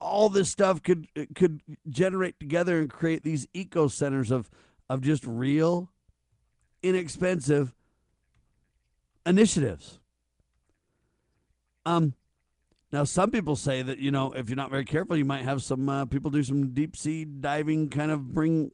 all 0.00 0.30
this 0.30 0.48
stuff 0.48 0.82
could 0.82 1.06
could 1.34 1.60
generate 1.88 2.40
together 2.40 2.78
and 2.78 2.88
create 2.88 3.22
these 3.22 3.46
eco 3.52 3.88
centers 3.88 4.30
of 4.30 4.48
of 4.90 5.00
just 5.02 5.24
real, 5.24 5.88
inexpensive 6.82 7.72
initiatives. 9.24 10.00
Um, 11.86 12.14
now 12.92 13.04
some 13.04 13.30
people 13.30 13.54
say 13.54 13.82
that 13.82 13.98
you 13.98 14.10
know 14.10 14.32
if 14.32 14.48
you're 14.48 14.56
not 14.56 14.70
very 14.70 14.84
careful, 14.84 15.16
you 15.16 15.24
might 15.24 15.44
have 15.44 15.62
some 15.62 15.88
uh, 15.88 16.04
people 16.06 16.30
do 16.32 16.42
some 16.42 16.74
deep 16.74 16.96
sea 16.96 17.24
diving, 17.24 17.88
kind 17.88 18.10
of 18.10 18.34
bring. 18.34 18.72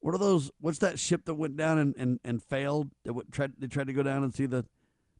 What 0.00 0.14
are 0.14 0.18
those? 0.18 0.50
What's 0.60 0.78
that 0.80 0.98
ship 0.98 1.24
that 1.26 1.34
went 1.34 1.56
down 1.56 1.78
and, 1.78 1.94
and, 1.96 2.20
and 2.24 2.42
failed? 2.42 2.90
That 3.04 3.10
w- 3.10 3.26
tried 3.30 3.52
they 3.58 3.68
tried 3.68 3.86
to 3.86 3.92
go 3.92 4.02
down 4.02 4.24
and 4.24 4.34
see 4.34 4.46
the 4.46 4.66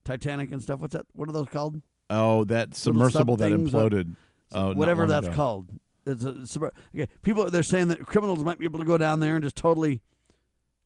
Titanic 0.05 0.51
and 0.51 0.61
stuff. 0.61 0.81
What's 0.81 0.93
that? 0.95 1.07
What 1.15 1.29
are 1.29 1.33
those 1.33 1.49
called? 1.49 1.81
oh 2.09 2.45
that 2.45 2.73
submersible 2.77 3.37
that 3.37 3.51
imploded 3.51 4.15
oh 4.53 4.73
whatever 4.75 5.07
that's 5.07 5.27
ago. 5.29 5.37
called. 5.37 5.71
It's 6.05 6.25
a, 6.25 6.41
it's 6.43 6.57
a- 6.57 6.71
okay. 6.95 7.09
People 7.23 7.49
they're 7.49 7.63
saying 7.63 7.89
that 7.89 8.05
criminals 8.07 8.45
might 8.45 8.59
be 8.59 8.65
able 8.65 8.81
to 8.81 8.85
go 8.85 8.99
down 8.99 9.21
there 9.21 9.37
and 9.37 9.43
just 9.45 9.57
totally 9.57 10.03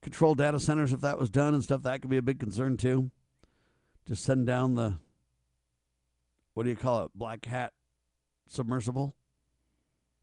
control 0.03 0.35
data 0.35 0.59
centers 0.61 0.93
if 0.93 1.01
that 1.01 1.19
was 1.19 1.31
done 1.31 1.55
and 1.55 1.63
stuff. 1.63 1.83
That 1.83 2.01
could 2.01 2.11
be 2.11 2.17
a 2.17 2.23
big 2.23 2.41
concern 2.41 2.77
too. 2.77 3.11
Just 4.07 4.25
send 4.25 4.47
down 4.47 4.75
the 4.75 4.99
what 6.55 6.65
do 6.65 6.71
you 6.71 6.77
call 6.77 7.05
it? 7.05 7.11
Black 7.15 7.45
hat 7.45 7.73
submersible. 8.49 9.15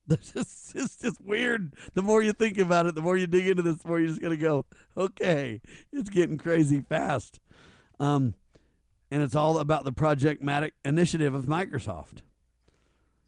This 0.07 0.31
is 0.35 0.71
it's 0.73 0.95
just 0.95 1.19
weird. 1.19 1.73
The 1.93 2.01
more 2.01 2.23
you 2.23 2.31
think 2.31 2.57
about 2.57 2.85
it, 2.85 2.95
the 2.95 3.01
more 3.01 3.17
you 3.17 3.27
dig 3.27 3.45
into 3.45 3.61
this, 3.61 3.75
the 3.81 3.89
more 3.89 3.99
you're 3.99 4.07
just 4.07 4.21
gonna 4.21 4.37
go, 4.37 4.63
okay, 4.95 5.59
it's 5.91 6.09
getting 6.09 6.37
crazy 6.37 6.79
fast. 6.79 7.41
Um, 7.99 8.33
and 9.11 9.21
it's 9.21 9.35
all 9.35 9.59
about 9.59 9.83
the 9.83 9.91
Project 9.91 10.41
Natick 10.41 10.75
initiative 10.85 11.33
of 11.33 11.43
Microsoft 11.43 12.21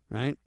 right? 0.10 0.38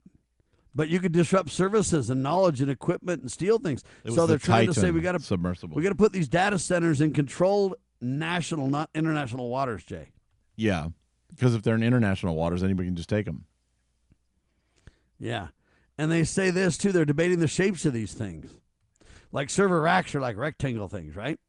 But 0.75 0.89
you 0.89 0.99
could 0.99 1.11
disrupt 1.11 1.49
services 1.51 2.09
and 2.09 2.23
knowledge 2.23 2.59
and 2.59 2.71
equipment 2.71 3.21
and 3.21 3.31
steal 3.31 3.59
things. 3.59 3.83
So 4.07 4.25
they're 4.25 4.37
the 4.37 4.45
trying 4.45 4.67
to 4.67 4.73
say 4.73 4.89
we 4.91 5.01
got 5.01 5.11
to 5.11 5.19
submersible 5.19 5.75
we 5.75 5.83
got 5.83 5.89
to 5.89 5.95
put 5.95 6.13
these 6.13 6.27
data 6.27 6.57
centers 6.57 6.99
in 6.99 7.13
controlled 7.13 7.75
national, 8.01 8.67
not 8.67 8.89
international 8.95 9.49
waters. 9.49 9.83
Jay. 9.83 10.09
yeah 10.55 10.87
because 11.29 11.55
if 11.55 11.63
they're 11.63 11.75
in 11.75 11.83
international 11.83 12.35
waters 12.35 12.63
anybody 12.63 12.87
can 12.87 12.95
just 12.95 13.09
take 13.09 13.25
them 13.25 13.45
Yeah, 15.19 15.47
and 15.97 16.11
they 16.11 16.23
say 16.23 16.49
this 16.49 16.77
too. 16.77 16.91
They're 16.91 17.05
debating 17.05 17.39
the 17.39 17.47
shapes 17.47 17.85
of 17.85 17.93
these 17.93 18.13
things. 18.13 18.51
Like 19.31 19.49
server 19.49 19.81
racks 19.81 20.13
are 20.15 20.21
like 20.21 20.37
rectangle 20.37 20.87
things, 20.87 21.15
right? 21.15 21.39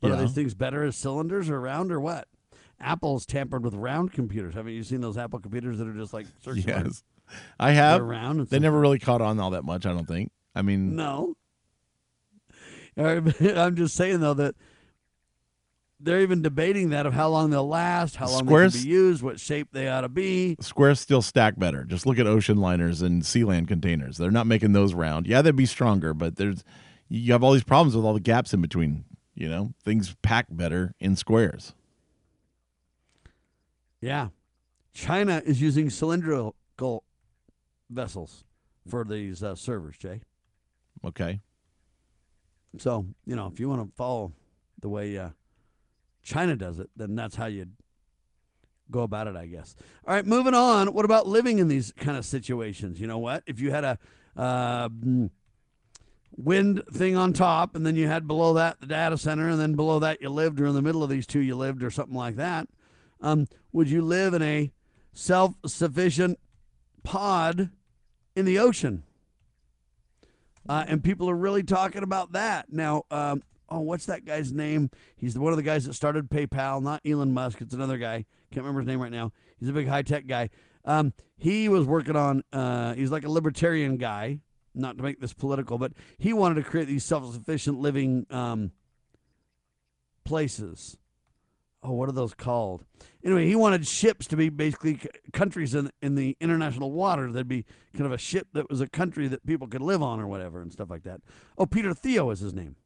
But 0.00 0.10
are 0.10 0.16
these 0.16 0.34
things 0.34 0.54
better 0.54 0.82
as 0.82 0.96
cylinders 0.96 1.48
or 1.48 1.60
round 1.60 1.92
or 1.92 2.00
what? 2.00 2.26
Apple's 2.80 3.24
tampered 3.24 3.64
with 3.64 3.74
round 3.74 4.12
computers. 4.12 4.54
Haven't 4.54 4.72
you 4.72 4.82
seen 4.82 5.00
those 5.00 5.16
Apple 5.16 5.38
computers 5.38 5.78
that 5.78 5.86
are 5.86 5.94
just 5.94 6.12
like 6.12 6.26
circular? 6.42 6.84
yes 6.86 7.04
i 7.60 7.72
have 7.72 8.02
round. 8.02 8.40
and 8.40 8.48
they 8.48 8.58
never 8.58 8.78
really 8.78 8.98
caught 8.98 9.20
on 9.20 9.38
all 9.40 9.50
that 9.50 9.64
much 9.64 9.86
i 9.86 9.92
don't 9.92 10.06
think 10.08 10.30
i 10.54 10.62
mean 10.62 10.94
No. 10.96 11.34
I'm 12.96 13.74
just 13.76 13.94
saying 13.94 14.20
though 14.20 14.34
that 14.34 14.54
they're 15.98 16.20
even 16.20 16.42
debating 16.42 16.90
that 16.90 17.06
of 17.06 17.14
how 17.14 17.28
long 17.28 17.50
they'll 17.50 17.66
last, 17.68 18.16
how 18.16 18.28
long 18.28 18.44
Squares- 18.44 18.72
they 18.72 18.80
can 18.80 18.88
be 18.88 18.92
used, 18.92 19.22
what 19.22 19.38
shape 19.38 19.68
they 19.72 19.88
ought 19.88 20.00
to 20.00 20.08
be. 20.08 20.56
squares 20.60 20.98
still 21.00 21.22
stack 21.22 21.58
better 21.58 21.84
just 21.84 22.04
look 22.06 22.18
at 22.18 22.26
ocean 22.26 22.58
liners 22.58 23.00
and 23.02 23.24
sea 23.24 23.44
land 23.44 23.68
containers 23.68 24.18
they're 24.18 24.30
not 24.30 24.46
making 24.46 24.72
those 24.72 24.92
round 24.94 25.26
yeah 25.26 25.40
they'd 25.40 25.56
be 25.56 25.64
stronger 25.66 26.12
but 26.12 26.36
there's 26.36 26.64
you 27.08 27.32
have 27.32 27.42
all 27.42 27.52
these 27.52 27.64
problems 27.64 27.94
with 27.96 28.04
all 28.04 28.14
the 28.14 28.20
gaps 28.20 28.52
in 28.52 28.60
between 28.60 29.04
you 29.34 29.48
know 29.48 29.72
things 29.84 30.14
pack 30.22 30.46
better 30.50 30.94
in 31.00 31.16
squares 31.16 31.72
Yeah. 34.00 34.28
China 34.94 35.40
is 35.46 35.62
using 35.62 35.88
cylindrical 35.88 37.04
vessels 37.92 38.44
for 38.88 39.04
these 39.04 39.42
uh, 39.42 39.54
servers, 39.54 39.96
Jay. 39.96 40.20
okay 41.04 41.40
So, 42.78 43.06
you 43.26 43.36
know, 43.36 43.46
if 43.52 43.60
you 43.60 43.68
want 43.68 43.88
to 43.88 43.96
follow 43.96 44.32
the 44.80 44.88
way 44.88 45.16
uh, 45.18 45.30
China 46.22 46.56
does 46.56 46.78
it, 46.78 46.90
then 46.96 47.14
that's 47.14 47.36
how 47.36 47.46
you 47.46 47.66
go 48.90 49.02
about 49.02 49.26
it, 49.26 49.36
I 49.36 49.46
guess. 49.46 49.74
All 50.06 50.14
right, 50.14 50.26
moving 50.26 50.54
on. 50.54 50.92
What 50.92 51.04
about 51.04 51.26
living 51.26 51.58
in 51.58 51.68
these 51.68 51.92
kind 51.96 52.16
of 52.16 52.24
situations? 52.24 53.00
You 53.00 53.06
know 53.06 53.18
what? 53.18 53.42
If 53.46 53.60
you 53.60 53.70
had 53.70 53.84
a 53.84 53.98
uh, 54.36 54.88
wind 56.36 56.82
thing 56.92 57.16
on 57.16 57.32
top, 57.32 57.74
and 57.74 57.84
then 57.86 57.96
you 57.96 58.06
had 58.06 58.26
below 58.26 58.54
that 58.54 58.80
the 58.80 58.86
data 58.86 59.18
center, 59.18 59.48
and 59.48 59.60
then 59.60 59.74
below 59.74 59.98
that 60.00 60.20
you 60.20 60.28
lived, 60.28 60.60
or 60.60 60.66
in 60.66 60.74
the 60.74 60.82
middle 60.82 61.02
of 61.02 61.10
these 61.10 61.26
two 61.26 61.40
you 61.40 61.56
lived, 61.56 61.82
or 61.82 61.90
something 61.90 62.16
like 62.16 62.36
that, 62.36 62.68
um, 63.20 63.48
would 63.72 63.90
you 63.90 64.02
live 64.02 64.34
in 64.34 64.42
a 64.42 64.72
self 65.12 65.54
sufficient 65.66 66.38
pod 67.02 67.70
in 68.34 68.44
the 68.44 68.58
ocean? 68.58 69.04
Uh, 70.68 70.84
and 70.86 71.02
people 71.02 71.28
are 71.28 71.36
really 71.36 71.62
talking 71.62 72.02
about 72.02 72.32
that 72.32 72.72
now. 72.72 73.02
Um, 73.10 73.42
oh, 73.68 73.80
what's 73.80 74.06
that 74.06 74.24
guy's 74.24 74.52
name? 74.52 74.90
He's 75.16 75.38
one 75.38 75.52
of 75.52 75.56
the 75.56 75.62
guys 75.62 75.86
that 75.86 75.94
started 75.94 76.30
PayPal, 76.30 76.82
not 76.82 77.00
Elon 77.04 77.32
Musk. 77.32 77.60
It's 77.60 77.74
another 77.74 77.98
guy. 77.98 78.26
Can't 78.52 78.64
remember 78.64 78.80
his 78.80 78.86
name 78.86 79.00
right 79.00 79.10
now. 79.10 79.32
He's 79.58 79.68
a 79.68 79.72
big 79.72 79.88
high 79.88 80.02
tech 80.02 80.26
guy. 80.26 80.50
Um, 80.84 81.12
he 81.36 81.68
was 81.68 81.86
working 81.86 82.16
on. 82.16 82.42
Uh, 82.52 82.94
he's 82.94 83.10
like 83.10 83.24
a 83.24 83.30
libertarian 83.30 83.96
guy, 83.96 84.40
not 84.74 84.96
to 84.98 85.02
make 85.02 85.20
this 85.20 85.32
political, 85.32 85.78
but 85.78 85.92
he 86.18 86.32
wanted 86.32 86.56
to 86.56 86.62
create 86.62 86.86
these 86.86 87.04
self-sufficient 87.04 87.80
living 87.80 88.26
um, 88.30 88.72
places. 90.24 90.96
Oh, 91.84 91.92
what 91.92 92.08
are 92.08 92.12
those 92.12 92.32
called? 92.32 92.84
Anyway, 93.24 93.46
he 93.46 93.56
wanted 93.56 93.86
ships 93.86 94.28
to 94.28 94.36
be 94.36 94.48
basically 94.48 95.00
countries 95.32 95.74
in 95.74 95.90
in 96.00 96.14
the 96.14 96.36
international 96.40 96.92
water. 96.92 97.30
There'd 97.32 97.48
be 97.48 97.64
kind 97.92 98.06
of 98.06 98.12
a 98.12 98.18
ship 98.18 98.48
that 98.52 98.70
was 98.70 98.80
a 98.80 98.88
country 98.88 99.26
that 99.28 99.44
people 99.46 99.66
could 99.66 99.82
live 99.82 100.02
on 100.02 100.20
or 100.20 100.28
whatever 100.28 100.62
and 100.62 100.72
stuff 100.72 100.90
like 100.90 101.02
that. 101.02 101.20
Oh, 101.58 101.66
Peter 101.66 101.92
Thiel 101.92 102.30
is 102.30 102.38
his 102.40 102.54
name. 102.54 102.76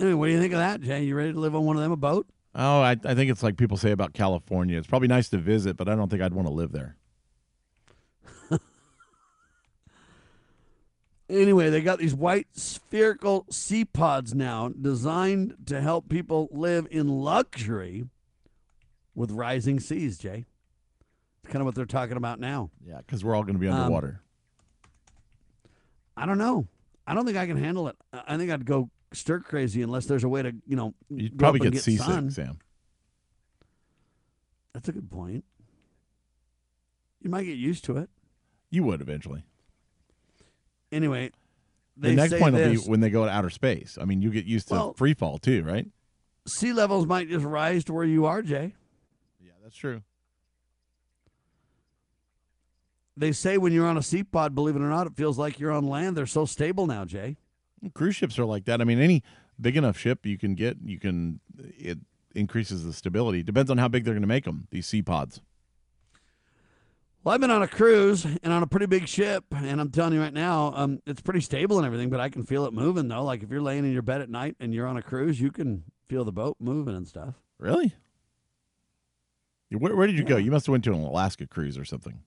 Anyway, 0.00 0.14
what 0.14 0.26
do 0.26 0.32
you 0.32 0.40
think 0.40 0.52
of 0.52 0.58
that, 0.58 0.80
Jay? 0.80 1.04
You 1.04 1.14
ready 1.14 1.32
to 1.32 1.38
live 1.38 1.54
on 1.54 1.64
one 1.64 1.76
of 1.76 1.82
them, 1.82 1.92
a 1.92 1.96
boat? 1.96 2.26
Oh, 2.56 2.80
I, 2.80 2.96
I 3.04 3.14
think 3.14 3.30
it's 3.30 3.42
like 3.42 3.56
people 3.56 3.76
say 3.76 3.92
about 3.92 4.12
California. 4.12 4.76
It's 4.78 4.86
probably 4.86 5.08
nice 5.08 5.28
to 5.28 5.38
visit, 5.38 5.76
but 5.76 5.88
I 5.88 5.94
don't 5.94 6.08
think 6.08 6.22
I'd 6.22 6.34
want 6.34 6.48
to 6.48 6.54
live 6.54 6.72
there. 6.72 6.96
Anyway, 11.28 11.70
they 11.70 11.80
got 11.80 11.98
these 11.98 12.14
white 12.14 12.46
spherical 12.52 13.46
sea 13.50 13.84
pods 13.84 14.34
now 14.34 14.68
designed 14.68 15.54
to 15.66 15.80
help 15.80 16.08
people 16.08 16.48
live 16.52 16.86
in 16.90 17.08
luxury 17.08 18.04
with 19.14 19.30
rising 19.30 19.80
seas, 19.80 20.18
Jay. 20.18 20.44
It's 21.42 21.50
kind 21.52 21.60
of 21.62 21.66
what 21.66 21.74
they're 21.74 21.86
talking 21.86 22.16
about 22.18 22.40
now. 22.40 22.70
Yeah, 22.86 22.98
because 22.98 23.24
we're 23.24 23.34
all 23.34 23.42
going 23.42 23.54
to 23.54 23.58
be 23.60 23.68
Um, 23.68 23.74
underwater. 23.74 24.20
I 26.16 26.26
don't 26.26 26.38
know. 26.38 26.66
I 27.06 27.14
don't 27.14 27.24
think 27.24 27.38
I 27.38 27.46
can 27.46 27.56
handle 27.56 27.88
it. 27.88 27.96
I 28.12 28.36
think 28.36 28.50
I'd 28.50 28.64
go 28.66 28.90
stir 29.12 29.40
crazy 29.40 29.82
unless 29.82 30.06
there's 30.06 30.24
a 30.24 30.28
way 30.28 30.42
to, 30.42 30.52
you 30.66 30.76
know, 30.76 30.94
You'd 31.08 31.38
probably 31.38 31.66
and 31.66 31.72
get, 31.74 31.82
seasick, 31.82 32.04
sun. 32.06 32.30
Sam. 32.30 32.58
That's 34.72 34.88
a 34.88 34.92
good 34.92 35.10
point. 35.10 35.44
You 37.22 37.30
might 37.30 37.44
get 37.44 37.56
used 37.56 37.84
to 37.84 37.96
it. 37.96 38.10
You 38.70 38.82
would 38.84 39.00
eventually. 39.00 39.44
Anyway, 40.94 41.30
The 41.96 42.12
next 42.14 42.38
point 42.38 42.54
will 42.54 42.70
be 42.70 42.76
when 42.78 43.00
they 43.00 43.10
go 43.10 43.24
to 43.24 43.30
outer 43.30 43.50
space. 43.50 43.98
I 44.00 44.04
mean, 44.04 44.22
you 44.22 44.30
get 44.30 44.44
used 44.46 44.68
to 44.68 44.74
Well- 44.74 44.92
free 44.94 45.14
fall 45.14 45.38
too, 45.38 45.62
right? 45.64 45.86
sea 46.46 46.72
levels 46.74 47.06
might 47.06 47.26
just 47.28 47.44
rise 47.44 47.84
to 47.84 47.92
where 47.94 48.04
you 48.04 48.26
are, 48.26 48.42
Jay. 48.42 48.74
Yeah, 49.42 49.52
that's 49.62 49.74
true. 49.76 50.02
They 53.16 53.32
say 53.32 53.56
when 53.58 53.72
you're 53.72 53.86
on 53.86 53.96
a 53.96 54.02
sea 54.02 54.24
pod, 54.24 54.54
believe 54.54 54.76
it 54.76 54.82
or 54.82 54.88
not, 54.88 55.06
it 55.06 55.14
feels 55.16 55.38
like 55.38 55.58
you're 55.58 55.70
on 55.72 55.86
land. 55.86 56.16
They're 56.16 56.26
so 56.26 56.44
stable 56.44 56.86
now, 56.86 57.04
Jay. 57.04 57.36
Cruise 57.94 58.16
ships 58.16 58.38
are 58.38 58.44
like 58.44 58.64
that. 58.64 58.80
I 58.80 58.84
mean, 58.84 58.98
any 58.98 59.22
big 59.60 59.76
enough 59.76 59.96
ship 59.96 60.26
you 60.26 60.36
can 60.36 60.54
get, 60.54 60.78
you 60.84 60.98
can 60.98 61.40
it 61.58 61.98
increases 62.34 62.84
the 62.84 62.92
stability. 62.92 63.42
Depends 63.42 63.70
on 63.70 63.78
how 63.78 63.88
big 63.88 64.04
they're 64.04 64.14
going 64.14 64.22
to 64.22 64.26
make 64.28 64.44
them. 64.44 64.66
These 64.70 64.86
sea 64.86 65.02
pods. 65.02 65.40
Well, 67.24 67.34
I've 67.34 67.40
been 67.40 67.50
on 67.50 67.62
a 67.62 67.68
cruise 67.68 68.26
and 68.26 68.52
on 68.52 68.62
a 68.62 68.66
pretty 68.66 68.84
big 68.84 69.08
ship, 69.08 69.46
and 69.50 69.80
I'm 69.80 69.90
telling 69.90 70.12
you 70.12 70.20
right 70.20 70.32
now, 70.32 70.74
um, 70.76 71.00
it's 71.06 71.22
pretty 71.22 71.40
stable 71.40 71.78
and 71.78 71.86
everything, 71.86 72.10
but 72.10 72.20
I 72.20 72.28
can 72.28 72.44
feel 72.44 72.66
it 72.66 72.74
moving 72.74 73.08
though. 73.08 73.24
Like 73.24 73.42
if 73.42 73.48
you're 73.48 73.62
laying 73.62 73.86
in 73.86 73.94
your 73.94 74.02
bed 74.02 74.20
at 74.20 74.28
night 74.28 74.56
and 74.60 74.74
you're 74.74 74.86
on 74.86 74.98
a 74.98 75.02
cruise, 75.02 75.40
you 75.40 75.50
can 75.50 75.84
feel 76.06 76.26
the 76.26 76.32
boat 76.32 76.58
moving 76.60 76.94
and 76.94 77.08
stuff. 77.08 77.34
Really? 77.58 77.94
Where, 79.70 79.96
where 79.96 80.06
did 80.06 80.18
you 80.18 80.24
go? 80.24 80.36
You 80.36 80.50
must 80.50 80.66
have 80.66 80.72
went 80.72 80.84
to 80.84 80.92
an 80.92 81.00
Alaska 81.00 81.46
cruise 81.46 81.78
or 81.78 81.86
something. 81.86 82.20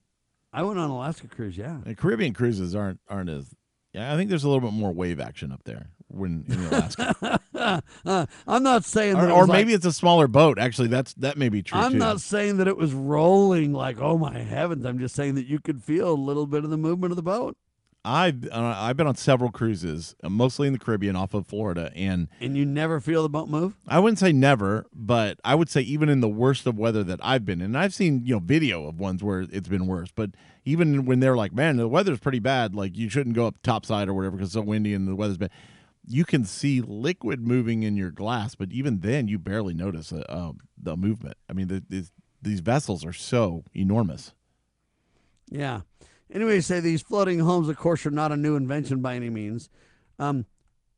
I 0.51 0.63
went 0.63 0.79
on 0.79 0.85
an 0.85 0.91
Alaska 0.91 1.27
cruise, 1.27 1.57
yeah. 1.57 1.77
And 1.85 1.95
Caribbean 1.95 2.33
cruises 2.33 2.73
aren't 2.73 2.99
aren't 3.07 3.29
as. 3.29 3.53
Yeah, 3.93 4.11
I 4.11 4.17
think 4.17 4.31
there's 4.31 4.43
a 4.43 4.49
little 4.49 4.67
bit 4.67 4.73
more 4.73 4.91
wave 4.91 5.19
action 5.19 5.51
up 5.51 5.63
there 5.63 5.91
when 6.09 6.45
in 6.47 6.65
Alaska. 6.65 7.39
Uh, 8.05 8.25
I'm 8.47 8.63
not 8.63 8.85
saying 8.85 9.15
or 9.15 9.21
that 9.23 9.29
it 9.29 9.33
or 9.33 9.39
was 9.41 9.49
like- 9.49 9.57
maybe 9.57 9.73
it's 9.73 9.85
a 9.85 9.91
smaller 9.91 10.27
boat. 10.27 10.57
Actually, 10.57 10.87
that's 10.87 11.13
that 11.15 11.37
may 11.37 11.49
be 11.49 11.61
true 11.61 11.77
I'm 11.77 11.93
too. 11.93 11.97
not 11.97 12.21
saying 12.21 12.57
that 12.57 12.67
it 12.67 12.77
was 12.77 12.93
rolling 12.93 13.73
like, 13.73 13.99
oh 13.99 14.17
my 14.17 14.37
heavens. 14.37 14.85
I'm 14.85 14.99
just 14.99 15.15
saying 15.15 15.35
that 15.35 15.47
you 15.47 15.59
could 15.59 15.83
feel 15.83 16.11
a 16.11 16.13
little 16.13 16.45
bit 16.45 16.63
of 16.63 16.69
the 16.69 16.77
movement 16.77 17.11
of 17.11 17.15
the 17.17 17.23
boat, 17.23 17.57
I've 18.05 18.47
uh, 18.49 18.75
I've 18.77 18.95
been 18.95 19.07
on 19.07 19.15
several 19.15 19.51
cruises, 19.51 20.15
uh, 20.23 20.29
mostly 20.29 20.67
in 20.67 20.73
the 20.73 20.79
Caribbean, 20.79 21.17
off 21.17 21.33
of 21.33 21.45
Florida, 21.45 21.91
and 21.93 22.29
and 22.39 22.55
you 22.55 22.65
never 22.65 23.01
feel 23.01 23.21
the 23.23 23.29
boat 23.29 23.49
move. 23.49 23.75
I 23.85 23.99
wouldn't 23.99 24.19
say 24.19 24.31
never, 24.31 24.85
but 24.93 25.39
I 25.43 25.55
would 25.55 25.69
say 25.69 25.81
even 25.81 26.07
in 26.07 26.21
the 26.21 26.29
worst 26.29 26.65
of 26.67 26.77
weather 26.77 27.03
that 27.03 27.19
I've 27.21 27.43
been 27.43 27.59
in, 27.61 27.75
I've 27.75 27.93
seen 27.93 28.21
you 28.23 28.35
know 28.35 28.39
video 28.39 28.87
of 28.87 28.99
ones 28.99 29.23
where 29.23 29.41
it's 29.41 29.67
been 29.67 29.87
worse, 29.87 30.09
but 30.15 30.31
even 30.63 31.05
when 31.05 31.19
they're 31.19 31.35
like, 31.35 31.53
man, 31.53 31.75
the 31.77 31.87
weather's 31.87 32.19
pretty 32.19 32.39
bad, 32.39 32.75
like 32.75 32.95
you 32.95 33.09
shouldn't 33.09 33.35
go 33.35 33.45
up 33.47 33.55
topside 33.61 34.07
or 34.07 34.13
whatever 34.13 34.37
because 34.37 34.47
it's 34.49 34.53
so 34.53 34.61
windy 34.61 34.93
and 34.93 35.05
the 35.07 35.15
weather's 35.15 35.37
bad. 35.37 35.51
You 36.09 36.23
can 36.23 36.45
see 36.45 36.81
liquid 36.81 37.45
moving 37.45 37.83
in 37.83 37.97
your 37.97 38.11
glass, 38.11 38.55
but 38.55 38.71
even 38.71 39.01
then, 39.01 39.27
you 39.27 39.37
barely 39.37 39.73
notice 39.73 40.13
uh, 40.13 40.23
um, 40.29 40.59
the 40.81 40.95
movement. 40.95 41.35
I 41.49 41.53
mean, 41.53 41.67
the, 41.67 41.83
these 41.87 42.11
these 42.41 42.61
vessels 42.61 43.05
are 43.05 43.13
so 43.13 43.65
enormous. 43.73 44.33
Yeah. 45.49 45.81
Anyway, 46.31 46.59
say 46.61 46.79
these 46.79 47.01
floating 47.01 47.39
homes, 47.39 47.69
of 47.69 47.77
course, 47.77 48.05
are 48.05 48.11
not 48.11 48.31
a 48.31 48.37
new 48.37 48.55
invention 48.55 49.01
by 49.01 49.15
any 49.15 49.29
means. 49.29 49.69
Um, 50.19 50.45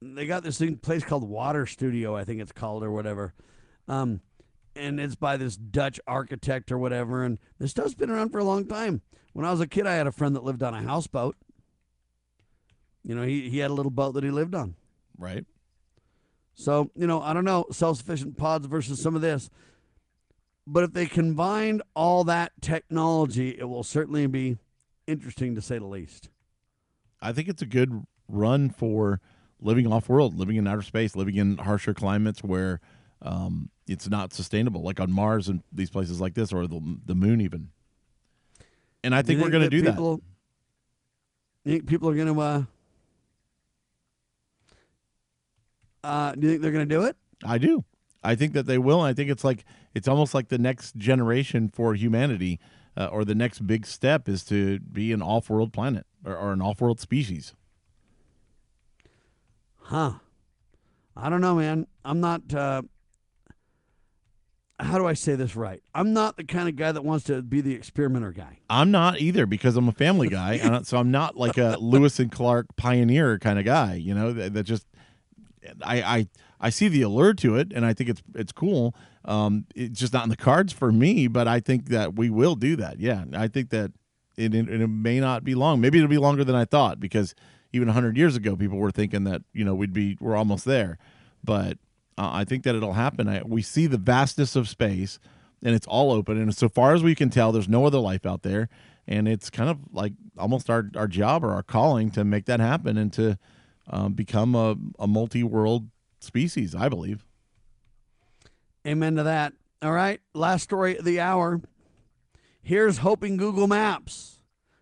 they 0.02 0.26
got 0.26 0.44
this 0.44 0.58
thing 0.58 0.78
place 0.78 1.04
called 1.04 1.28
Water 1.28 1.66
Studio, 1.66 2.16
I 2.16 2.24
think 2.24 2.42
it's 2.42 2.52
called 2.52 2.84
or 2.84 2.92
whatever. 2.92 3.34
Um, 3.88 4.22
and 4.76 5.00
it's 5.00 5.16
by 5.16 5.38
this 5.38 5.58
Dutch 5.58 6.00
architect 6.08 6.72
or 6.72 6.78
whatever. 6.78 7.24
And 7.24 7.38
this 7.60 7.72
stuff's 7.72 7.96
been 7.96 8.10
around 8.10 8.30
for 8.30 8.40
a 8.40 8.44
long 8.44 8.66
time. 8.66 9.02
When 9.34 9.46
I 9.46 9.52
was 9.52 9.62
a 9.62 9.68
kid, 9.68 9.86
I 9.86 9.96
had 9.96 10.08
a 10.08 10.12
friend 10.12 10.36
that 10.36 10.44
lived 10.44 10.64
on 10.64 10.74
a 10.74 10.82
houseboat. 10.82 11.36
You 13.04 13.16
know, 13.16 13.24
he, 13.24 13.50
he 13.50 13.60
had 13.60 13.72
a 13.72 13.74
little 13.74 13.92
boat 13.92 14.14
that 14.14 14.24
he 14.24 14.32
lived 14.32 14.56
on. 14.56 14.76
Right? 15.20 15.46
So, 16.56 16.90
you 16.96 17.08
know, 17.08 17.22
I 17.22 17.34
don't 17.34 17.46
know, 17.46 17.66
self 17.72 17.98
sufficient 17.98 18.38
pods 18.38 18.66
versus 18.66 19.02
some 19.02 19.16
of 19.16 19.22
this. 19.22 19.50
But 20.66 20.84
if 20.84 20.94
they 20.94 21.06
combined 21.06 21.82
all 21.96 22.24
that 22.26 22.52
technology, 22.62 23.56
it 23.58 23.64
will 23.64 23.84
certainly 23.84 24.28
be 24.28 24.58
interesting 25.08 25.56
to 25.56 25.62
say 25.62 25.80
the 25.80 25.86
least. 25.86 26.30
I 27.22 27.34
think 27.34 27.48
it's 27.48 27.62
a 27.62 27.66
good 27.66 28.06
run 28.28 28.70
for 28.70 29.20
living 29.62 29.92
off 29.92 30.10
world, 30.10 30.38
living 30.38 30.58
in 30.58 30.68
outer 30.68 30.82
space, 30.82 31.16
living 31.16 31.36
in 31.36 31.58
harsher 31.58 31.94
climates 31.94 32.44
where 32.44 32.80
um, 33.22 33.70
it's 33.88 34.08
not 34.08 34.34
sustainable, 34.34 34.82
like 34.82 35.00
on 35.00 35.12
Mars 35.12 35.48
and 35.48 35.64
these 35.72 35.90
places 35.90 36.22
like 36.22 36.34
this, 36.36 36.54
or 36.54 36.68
the 36.68 37.00
the 37.06 37.16
moon 37.16 37.42
even. 37.42 37.70
And 39.04 39.16
I 39.16 39.20
you 39.20 39.24
think, 39.24 39.42
we're 39.42 39.50
going 39.50 39.64
to 39.64 39.70
do 39.70 39.82
that. 39.84 39.98
You 39.98 40.22
think 41.66 41.88
people 41.88 42.10
are 42.10 42.16
going 42.16 42.34
to? 42.34 42.40
Uh, 42.40 42.64
uh, 46.04 46.34
do 46.34 46.42
you 46.42 46.50
think 46.50 46.62
they're 46.62 46.72
going 46.72 46.88
to 46.88 46.96
do 46.96 47.04
it? 47.04 47.16
I 47.46 47.58
do. 47.58 47.86
I 48.24 48.36
think 48.36 48.54
that 48.54 48.66
they 48.66 48.78
will. 48.78 49.04
And 49.04 49.10
I 49.10 49.14
think 49.14 49.30
it's 49.30 49.44
like 49.44 49.66
it's 49.94 50.08
almost 50.08 50.34
like 50.34 50.50
the 50.50 50.58
next 50.58 50.96
generation 50.96 51.70
for 51.70 51.96
humanity, 51.96 52.60
uh, 52.98 53.08
or 53.08 53.24
the 53.24 53.36
next 53.36 53.66
big 53.66 53.86
step 53.86 54.28
is 54.28 54.44
to 54.46 54.80
be 54.80 55.14
an 55.14 55.22
off-world 55.22 55.72
planet 55.72 56.06
or, 56.26 56.36
or 56.36 56.52
an 56.52 56.62
off-world 56.62 57.00
species. 57.00 57.54
Huh? 59.78 60.14
I 61.16 61.30
don't 61.30 61.42
know, 61.42 61.56
man. 61.56 61.88
I'm 62.04 62.20
not. 62.20 62.54
Uh, 62.54 62.84
how 64.80 64.98
do 64.98 65.06
I 65.06 65.14
say 65.14 65.36
this 65.36 65.56
right? 65.56 65.82
I'm 65.94 66.14
not 66.14 66.38
the 66.38 66.46
kind 66.46 66.70
of 66.70 66.76
guy 66.76 66.92
that 66.92 67.04
wants 67.04 67.26
to 67.26 67.42
be 67.42 67.60
the 67.60 67.74
experimenter 67.74 68.32
guy. 68.32 68.60
I'm 68.70 68.92
not 68.92 69.20
either 69.20 69.46
because 69.46 69.76
I'm 69.76 69.90
a 69.90 69.94
family 69.94 70.30
guy, 70.30 70.54
and 70.54 70.88
so 70.88 70.98
I'm 70.98 71.12
not 71.12 71.36
like 71.36 71.58
a 71.58 71.78
Lewis 71.82 72.20
and 72.20 72.32
Clark 72.32 72.76
pioneer 72.78 73.40
kind 73.40 73.60
of 73.60 73.66
guy. 73.66 73.96
You 73.96 74.14
know 74.14 74.32
that, 74.32 74.54
that 74.54 74.64
just 74.64 74.86
I, 75.84 76.02
I 76.02 76.28
I 76.62 76.70
see 76.70 76.88
the 76.88 77.02
allure 77.02 77.34
to 77.36 77.56
it, 77.56 77.72
and 77.74 77.86
I 77.86 77.94
think 77.94 78.10
it's 78.10 78.22
it's 78.36 78.52
cool. 78.52 78.96
Um, 79.26 79.66
it's 79.76 80.00
just 80.00 80.14
not 80.14 80.24
in 80.24 80.30
the 80.30 80.38
cards 80.38 80.74
for 80.74 80.92
me, 80.92 81.28
but 81.28 81.48
I 81.48 81.60
think 81.60 81.90
that 81.90 82.16
we 82.16 82.30
will 82.30 82.56
do 82.56 82.76
that. 82.78 83.00
Yeah, 83.00 83.26
I 83.34 83.48
think 83.48 83.70
that 83.70 83.92
it, 84.38 84.56
it, 84.56 84.70
it 84.70 84.88
may 84.88 85.20
not 85.20 85.44
be 85.44 85.56
long. 85.56 85.82
Maybe 85.82 85.98
it'll 85.98 86.10
be 86.10 86.18
longer 86.18 86.44
than 86.44 86.56
I 86.56 86.66
thought 86.66 87.00
because 87.00 87.36
even 87.72 87.88
hundred 87.90 88.18
years 88.18 88.36
ago, 88.36 88.56
people 88.56 88.78
were 88.78 88.92
thinking 88.92 89.24
that 89.26 89.42
you 89.54 89.64
know 89.64 89.76
we'd 89.76 89.94
be 89.94 90.18
we're 90.20 90.36
almost 90.36 90.66
there, 90.66 90.98
but 91.44 91.78
uh, 92.18 92.30
I 92.34 92.44
think 92.44 92.64
that 92.64 92.76
it'll 92.76 92.94
happen. 92.94 93.28
I, 93.28 93.42
we 93.46 93.62
see 93.62 93.88
the 93.88 93.98
vastness 93.98 94.56
of 94.56 94.68
space, 94.68 95.20
and 95.64 95.76
it's 95.76 95.88
all 95.88 96.12
open, 96.12 96.38
and 96.38 96.56
so 96.56 96.68
far 96.68 96.94
as 96.94 97.04
we 97.04 97.16
can 97.16 97.30
tell, 97.30 97.52
there's 97.52 97.70
no 97.70 97.86
other 97.86 98.00
life 98.00 98.26
out 98.26 98.44
there, 98.44 98.70
and 99.08 99.28
it's 99.28 99.50
kind 99.50 99.70
of 99.70 99.80
like 99.92 100.14
almost 100.38 100.70
our 100.70 100.90
our 100.96 101.08
job 101.08 101.44
or 101.44 101.52
our 101.52 101.64
calling 101.64 102.10
to 102.12 102.24
make 102.24 102.46
that 102.46 102.60
happen 102.60 102.98
and 102.98 103.14
to 103.14 103.38
um, 103.90 104.14
become 104.14 104.56
a, 104.56 104.76
a 105.00 105.08
multi-world 105.08 105.90
species. 106.20 106.76
I 106.76 106.90
believe. 106.90 107.26
Amen 108.88 109.16
to 109.16 109.24
that. 109.24 109.54
All 109.82 109.92
right, 109.92 110.20
last 110.34 110.64
story 110.64 110.98
of 110.98 111.06
the 111.06 111.20
hour. 111.20 111.62
Here's 112.62 112.98
hoping 112.98 113.38
Google 113.38 113.68
Maps. 113.68 114.40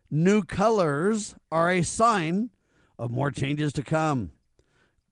New 0.09 0.41
colors 0.43 1.35
are 1.51 1.69
a 1.69 1.83
sign 1.83 2.49
of 2.97 3.11
more 3.11 3.31
changes 3.31 3.73
to 3.73 3.83
come. 3.83 4.31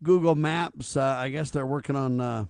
Google 0.02 0.36
Maps, 0.36 0.98
uh, 0.98 1.02
I 1.02 1.30
guess 1.30 1.52
they're 1.52 1.66
working 1.66 1.96
on. 1.96 2.20
Uh, 2.20 2.46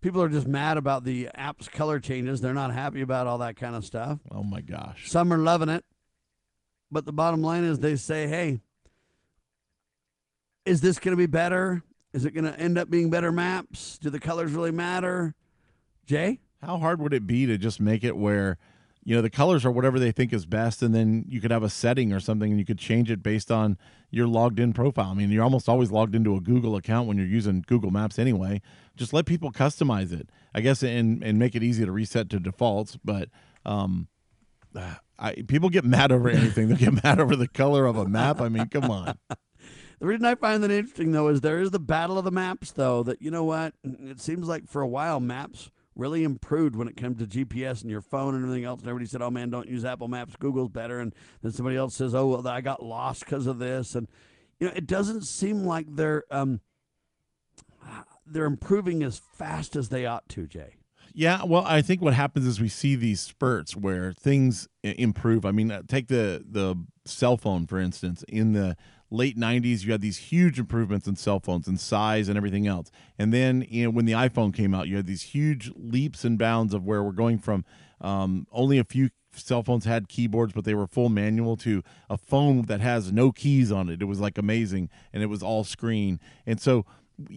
people 0.00 0.22
are 0.22 0.28
just 0.28 0.46
mad 0.46 0.76
about 0.76 1.04
the 1.04 1.28
app's 1.34 1.68
color 1.68 2.00
changes. 2.00 2.40
They're 2.40 2.54
not 2.54 2.72
happy 2.72 3.00
about 3.00 3.26
all 3.26 3.38
that 3.38 3.56
kind 3.56 3.74
of 3.74 3.84
stuff. 3.84 4.20
Oh 4.30 4.42
my 4.42 4.60
gosh. 4.60 5.10
Some 5.10 5.32
are 5.32 5.38
loving 5.38 5.68
it. 5.68 5.84
But 6.90 7.06
the 7.06 7.12
bottom 7.12 7.42
line 7.42 7.64
is 7.64 7.78
they 7.78 7.96
say, 7.96 8.28
hey, 8.28 8.60
is 10.64 10.80
this 10.80 10.98
going 10.98 11.12
to 11.12 11.16
be 11.16 11.26
better? 11.26 11.82
Is 12.12 12.24
it 12.24 12.32
going 12.32 12.44
to 12.44 12.58
end 12.58 12.78
up 12.78 12.90
being 12.90 13.10
better 13.10 13.32
maps? 13.32 13.98
Do 13.98 14.10
the 14.10 14.20
colors 14.20 14.52
really 14.52 14.70
matter? 14.70 15.34
Jay? 16.06 16.40
How 16.62 16.78
hard 16.78 17.00
would 17.00 17.12
it 17.12 17.26
be 17.26 17.46
to 17.46 17.58
just 17.58 17.80
make 17.80 18.04
it 18.04 18.16
where 18.16 18.58
you 19.04 19.14
know 19.14 19.22
the 19.22 19.30
colors 19.30 19.64
are 19.64 19.70
whatever 19.70 19.98
they 19.98 20.12
think 20.12 20.32
is 20.32 20.46
best 20.46 20.82
and 20.82 20.94
then 20.94 21.24
you 21.28 21.40
could 21.40 21.50
have 21.50 21.62
a 21.62 21.68
setting 21.68 22.12
or 22.12 22.20
something 22.20 22.50
and 22.50 22.58
you 22.58 22.64
could 22.64 22.78
change 22.78 23.10
it 23.10 23.22
based 23.22 23.50
on 23.50 23.76
your 24.10 24.26
logged 24.26 24.58
in 24.58 24.72
profile 24.72 25.10
i 25.10 25.14
mean 25.14 25.30
you're 25.30 25.44
almost 25.44 25.68
always 25.68 25.90
logged 25.90 26.14
into 26.14 26.34
a 26.34 26.40
google 26.40 26.74
account 26.74 27.06
when 27.06 27.18
you're 27.18 27.26
using 27.26 27.62
google 27.66 27.90
maps 27.90 28.18
anyway 28.18 28.60
just 28.96 29.12
let 29.12 29.26
people 29.26 29.52
customize 29.52 30.10
it 30.10 30.30
i 30.54 30.60
guess 30.60 30.82
and 30.82 31.22
and 31.22 31.38
make 31.38 31.54
it 31.54 31.62
easy 31.62 31.84
to 31.84 31.92
reset 31.92 32.30
to 32.30 32.40
defaults 32.40 32.96
but 33.04 33.28
um 33.66 34.08
I, 35.16 35.34
people 35.46 35.68
get 35.68 35.84
mad 35.84 36.10
over 36.10 36.28
anything 36.28 36.68
they 36.68 36.76
get 36.76 37.04
mad 37.04 37.20
over 37.20 37.36
the 37.36 37.46
color 37.46 37.86
of 37.86 37.96
a 37.96 38.06
map 38.06 38.40
i 38.40 38.48
mean 38.48 38.68
come 38.68 38.90
on 38.90 39.18
The 40.04 40.08
reason 40.08 40.26
I 40.26 40.34
find 40.34 40.62
that 40.62 40.70
interesting, 40.70 41.12
though, 41.12 41.28
is 41.28 41.40
there 41.40 41.60
is 41.60 41.70
the 41.70 41.78
battle 41.78 42.18
of 42.18 42.26
the 42.26 42.30
maps, 42.30 42.72
though, 42.72 43.02
that, 43.04 43.22
you 43.22 43.30
know 43.30 43.44
what? 43.44 43.72
It 43.82 44.20
seems 44.20 44.46
like 44.46 44.68
for 44.68 44.82
a 44.82 44.86
while, 44.86 45.18
maps 45.18 45.70
really 45.96 46.24
improved 46.24 46.76
when 46.76 46.88
it 46.88 46.94
comes 46.94 47.20
to 47.20 47.26
GPS 47.26 47.80
and 47.80 47.90
your 47.90 48.02
phone 48.02 48.34
and 48.34 48.44
everything 48.44 48.66
else. 48.66 48.80
And 48.80 48.88
everybody 48.90 49.08
said, 49.08 49.22
oh, 49.22 49.30
man, 49.30 49.48
don't 49.48 49.66
use 49.66 49.82
Apple 49.82 50.08
Maps. 50.08 50.36
Google's 50.38 50.68
better. 50.68 51.00
And 51.00 51.14
then 51.40 51.52
somebody 51.52 51.78
else 51.78 51.94
says, 51.94 52.14
oh, 52.14 52.26
well, 52.26 52.46
I 52.46 52.60
got 52.60 52.82
lost 52.82 53.20
because 53.20 53.46
of 53.46 53.58
this. 53.58 53.94
And, 53.94 54.06
you 54.60 54.66
know, 54.66 54.74
it 54.76 54.86
doesn't 54.86 55.22
seem 55.22 55.64
like 55.64 55.86
they're, 55.88 56.24
um, 56.30 56.60
they're 58.26 58.44
improving 58.44 59.02
as 59.02 59.22
fast 59.32 59.74
as 59.74 59.88
they 59.88 60.04
ought 60.04 60.28
to, 60.28 60.46
Jay. 60.46 60.74
Yeah, 61.14 61.44
well, 61.44 61.64
I 61.64 61.80
think 61.80 62.02
what 62.02 62.12
happens 62.12 62.44
is 62.44 62.60
we 62.60 62.68
see 62.68 62.94
these 62.94 63.22
spurts 63.22 63.74
where 63.74 64.12
things 64.12 64.68
improve. 64.82 65.46
I 65.46 65.52
mean, 65.52 65.70
uh, 65.70 65.82
take 65.88 66.08
the 66.08 66.44
the 66.44 66.74
cell 67.04 67.36
phone 67.36 67.68
for 67.68 67.78
instance. 67.78 68.24
In 68.26 68.52
the 68.52 68.76
late 69.10 69.38
90s 69.38 69.84
you 69.84 69.92
had 69.92 70.00
these 70.00 70.16
huge 70.16 70.58
improvements 70.58 71.06
in 71.06 71.16
cell 71.16 71.40
phones 71.40 71.68
and 71.68 71.78
size 71.78 72.28
and 72.28 72.36
everything 72.36 72.66
else. 72.66 72.90
And 73.18 73.32
then 73.32 73.66
you 73.68 73.84
know 73.84 73.90
when 73.90 74.04
the 74.04 74.12
iphone 74.12 74.52
came 74.54 74.74
out 74.74 74.88
you 74.88 74.96
had 74.96 75.06
these 75.06 75.22
huge 75.22 75.70
leaps 75.76 76.24
and 76.24 76.38
bounds 76.38 76.74
of 76.74 76.84
where 76.84 77.02
we're 77.02 77.12
going 77.12 77.38
from 77.38 77.64
um, 78.00 78.46
only 78.52 78.78
a 78.78 78.84
few 78.84 79.10
cell 79.32 79.62
phones 79.62 79.84
had 79.84 80.08
keyboards 80.08 80.52
but 80.52 80.64
they 80.64 80.74
were 80.74 80.86
full 80.86 81.08
manual 81.08 81.56
to 81.56 81.82
a 82.08 82.16
phone 82.16 82.62
that 82.62 82.80
has 82.80 83.12
no 83.12 83.32
keys 83.32 83.70
on 83.70 83.88
it. 83.88 84.02
It 84.02 84.06
was 84.06 84.20
like 84.20 84.38
amazing 84.38 84.90
and 85.12 85.22
it 85.22 85.26
was 85.26 85.42
all 85.42 85.64
screen. 85.64 86.20
And 86.46 86.60
so 86.60 86.84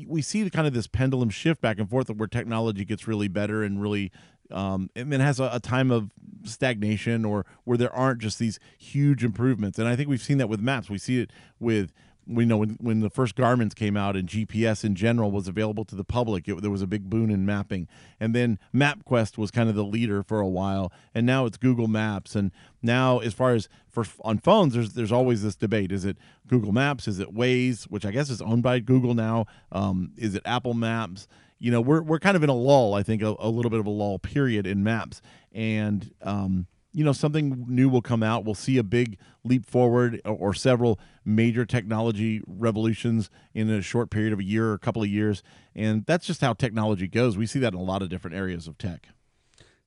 we 0.06 0.22
see 0.22 0.44
the 0.44 0.50
kind 0.50 0.66
of 0.66 0.74
this 0.74 0.88
pendulum 0.88 1.30
shift 1.30 1.62
back 1.62 1.78
and 1.78 1.90
forth 1.90 2.10
of 2.10 2.18
where 2.20 2.28
technology 2.28 2.84
gets 2.84 3.08
really 3.08 3.28
better 3.28 3.64
and 3.64 3.82
really 3.82 4.12
um, 4.52 4.90
and 4.96 5.12
then 5.12 5.20
has 5.20 5.40
a, 5.40 5.50
a, 5.54 5.60
time 5.60 5.92
of 5.92 6.12
stagnation 6.44 7.26
or 7.26 7.46
where 7.66 7.78
there 7.78 7.94
aren't 7.94 8.20
just 8.20 8.40
these 8.40 8.60
huge 8.78 9.24
improvements. 9.24 9.78
And 9.78 9.88
I 9.88 9.96
think 9.96 10.10
we've 10.10 10.22
seen 10.22 10.38
that 10.38 10.48
with 10.48 10.62
maps. 10.62 10.90
We 10.90 10.98
see 10.98 11.20
it 11.20 11.32
with 11.60 11.92
we 12.28 12.46
know 12.46 12.58
when, 12.58 12.78
when 12.82 13.00
the 13.00 13.10
first 13.10 13.36
Garmin's 13.36 13.74
came 13.74 13.96
out 13.96 14.16
and 14.16 14.28
GPS 14.28 14.84
in 14.84 14.96
general 14.96 15.32
was 15.32 15.48
available 15.48 15.86
to 15.86 15.96
the 15.96 16.04
public, 16.04 16.48
it, 16.48 16.62
there 16.62 16.72
was 16.72 16.82
a 16.82 16.88
big 16.88 17.10
boon 17.10 17.30
in 17.30 17.46
mapping. 17.46 17.88
And 18.20 18.36
then 18.36 18.60
MapQuest 18.76 19.38
was 19.38 19.50
kind 19.50 19.70
of 19.70 19.76
the 19.76 19.84
leader 19.84 20.24
for 20.24 20.40
a 20.40 20.48
while, 20.48 20.92
and 21.16 21.26
now 21.26 21.46
it's 21.46 21.58
Google 21.58 21.88
Maps. 21.88 22.36
And 22.36 22.52
now, 22.82 23.20
as 23.20 23.34
far 23.34 23.54
as 23.54 23.70
for 23.90 24.06
on 24.22 24.40
phones, 24.40 24.74
there's 24.74 24.94
there's 24.94 25.12
always 25.12 25.44
this 25.44 25.56
debate: 25.56 25.92
is 25.92 26.06
it 26.06 26.18
Google 26.48 26.72
Maps? 26.72 27.08
Is 27.08 27.20
it 27.20 27.34
Waze, 27.34 27.86
which 27.86 28.06
I 28.06 28.12
guess 28.12 28.30
is 28.30 28.42
owned 28.42 28.64
by 28.64 28.80
Google 28.80 29.14
now? 29.14 29.46
Um, 29.72 30.12
is 30.18 30.36
it 30.36 30.42
Apple 30.46 30.74
Maps? 30.74 31.28
You 31.60 31.72
know 31.72 31.82
we're 31.82 32.02
we're 32.02 32.20
kind 32.20 32.38
of 32.38 32.44
in 32.44 32.50
a 32.50 32.56
lull 32.56 32.94
i 32.94 33.02
think 33.04 33.22
a, 33.22 33.36
a 33.40 33.50
little 33.50 33.72
bit 33.72 33.80
of 33.80 33.86
a 33.86 33.90
lull 33.92 34.20
period 34.20 34.68
in 34.68 34.84
maps. 34.84 35.22
And 35.52 36.14
um, 36.22 36.68
you 36.94 37.04
know 37.04 37.12
something 37.12 37.66
new 37.68 37.90
will 37.90 38.02
come 38.02 38.24
out. 38.24 38.46
We'll 38.46 38.56
see 38.56 38.78
a 38.78 38.84
big 38.84 39.18
leap 39.44 39.66
forward 39.66 40.22
or, 40.26 40.34
or, 40.34 40.54
several 40.54 41.00
major 41.24 41.66
technology 41.66 42.42
revolutions 42.48 43.30
in 43.54 43.70
a 43.70 43.82
short 43.82 44.10
period 44.10 44.34
of 44.34 44.40
a 44.40 44.44
year 44.44 44.70
or 44.70 44.74
a 44.74 44.80
couple 44.80 45.04
of 45.04 45.10
years. 45.10 45.44
And 45.76 46.06
that's 46.06 46.26
just 46.26 46.42
how 46.42 46.54
technology 46.54 47.08
goes. 47.08 47.38
We 47.38 47.46
see 47.46 47.60
that 47.60 47.74
in 47.74 47.80
a 47.80 47.84
lot 47.84 48.02
of 48.02 48.10
different 48.10 48.36
areas 48.36 48.68
of 48.68 48.78
tech. 48.78 49.10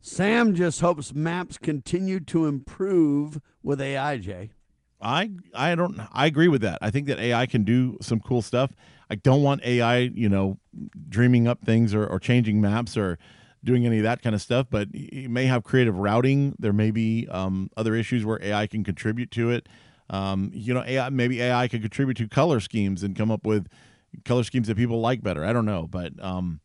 Sam 0.00 0.54
just 0.54 0.80
hopes 0.80 1.12
maps 1.12 1.59
continue 1.59 2.20
to 2.20 2.46
improve 2.46 3.40
with 3.62 3.80
ai 3.80 4.16
i 5.00 5.30
i 5.54 5.74
don't 5.74 6.00
i 6.12 6.26
agree 6.26 6.48
with 6.48 6.60
that 6.60 6.78
i 6.82 6.90
think 6.90 7.06
that 7.06 7.18
ai 7.18 7.46
can 7.46 7.64
do 7.64 7.96
some 8.00 8.20
cool 8.20 8.42
stuff 8.42 8.74
I 9.10 9.16
don't 9.16 9.42
want 9.42 9.64
AI, 9.64 9.98
you 9.98 10.28
know, 10.28 10.58
dreaming 11.08 11.48
up 11.48 11.62
things 11.64 11.92
or, 11.92 12.06
or 12.06 12.20
changing 12.20 12.60
maps 12.60 12.96
or 12.96 13.18
doing 13.62 13.84
any 13.84 13.98
of 13.98 14.04
that 14.04 14.22
kind 14.22 14.34
of 14.34 14.40
stuff. 14.40 14.68
But 14.70 14.94
you 14.94 15.28
may 15.28 15.46
have 15.46 15.64
creative 15.64 15.96
routing. 15.96 16.54
There 16.58 16.72
may 16.72 16.92
be 16.92 17.26
um, 17.28 17.70
other 17.76 17.96
issues 17.96 18.24
where 18.24 18.42
AI 18.42 18.68
can 18.68 18.84
contribute 18.84 19.32
to 19.32 19.50
it. 19.50 19.68
Um, 20.08 20.50
you 20.54 20.72
know, 20.72 20.84
AI 20.86 21.08
maybe 21.10 21.42
AI 21.42 21.66
could 21.66 21.82
contribute 21.82 22.16
to 22.18 22.28
color 22.28 22.60
schemes 22.60 23.02
and 23.02 23.16
come 23.16 23.32
up 23.32 23.44
with 23.44 23.66
color 24.24 24.44
schemes 24.44 24.68
that 24.68 24.76
people 24.76 25.00
like 25.00 25.22
better. 25.22 25.44
I 25.44 25.52
don't 25.52 25.66
know, 25.66 25.88
but 25.88 26.12
um, 26.22 26.60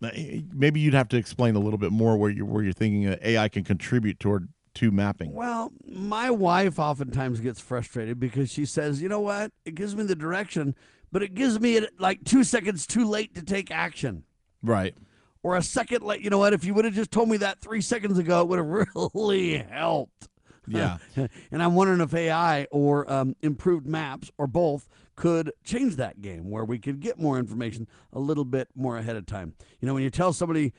maybe 0.00 0.80
you'd 0.80 0.94
have 0.94 1.08
to 1.08 1.16
explain 1.16 1.56
a 1.56 1.60
little 1.60 1.78
bit 1.78 1.92
more 1.92 2.16
where 2.16 2.30
you 2.30 2.46
where 2.46 2.62
you're 2.62 2.72
thinking 2.72 3.16
AI 3.20 3.48
can 3.48 3.64
contribute 3.64 4.20
toward 4.20 4.48
to 4.74 4.90
mapping. 4.90 5.32
Well, 5.32 5.72
my 5.86 6.30
wife 6.30 6.78
oftentimes 6.78 7.40
gets 7.40 7.60
frustrated 7.60 8.18
because 8.18 8.50
she 8.50 8.66
says, 8.66 9.00
"You 9.00 9.08
know 9.08 9.20
what? 9.20 9.52
It 9.64 9.74
gives 9.74 9.94
me 9.94 10.04
the 10.04 10.16
direction, 10.16 10.74
but 11.14 11.22
it 11.22 11.34
gives 11.34 11.60
me 11.60 11.76
it 11.76 12.00
like 12.00 12.24
two 12.24 12.42
seconds 12.42 12.88
too 12.88 13.08
late 13.08 13.36
to 13.36 13.42
take 13.42 13.70
action. 13.70 14.24
Right. 14.64 14.96
Or 15.44 15.56
a 15.56 15.62
second 15.62 16.02
late. 16.02 16.22
You 16.22 16.30
know 16.30 16.38
what? 16.38 16.52
If 16.52 16.64
you 16.64 16.74
would 16.74 16.84
have 16.84 16.94
just 16.94 17.12
told 17.12 17.28
me 17.28 17.36
that 17.36 17.60
three 17.60 17.80
seconds 17.80 18.18
ago, 18.18 18.40
it 18.40 18.48
would 18.48 18.58
have 18.58 18.88
really 19.14 19.58
helped. 19.58 20.28
Yeah. 20.66 20.98
and 21.52 21.62
I'm 21.62 21.76
wondering 21.76 22.00
if 22.00 22.12
AI 22.12 22.66
or 22.72 23.10
um, 23.12 23.36
improved 23.42 23.86
maps 23.86 24.32
or 24.38 24.48
both 24.48 24.88
could 25.14 25.52
change 25.62 25.96
that 25.96 26.20
game 26.20 26.50
where 26.50 26.64
we 26.64 26.78
could 26.80 26.98
get 26.98 27.20
more 27.20 27.38
information 27.38 27.86
a 28.12 28.18
little 28.18 28.44
bit 28.44 28.68
more 28.74 28.96
ahead 28.98 29.14
of 29.14 29.26
time. 29.26 29.54
You 29.80 29.86
know, 29.86 29.94
when 29.94 30.02
you 30.02 30.10
tell 30.10 30.32
somebody 30.32 30.72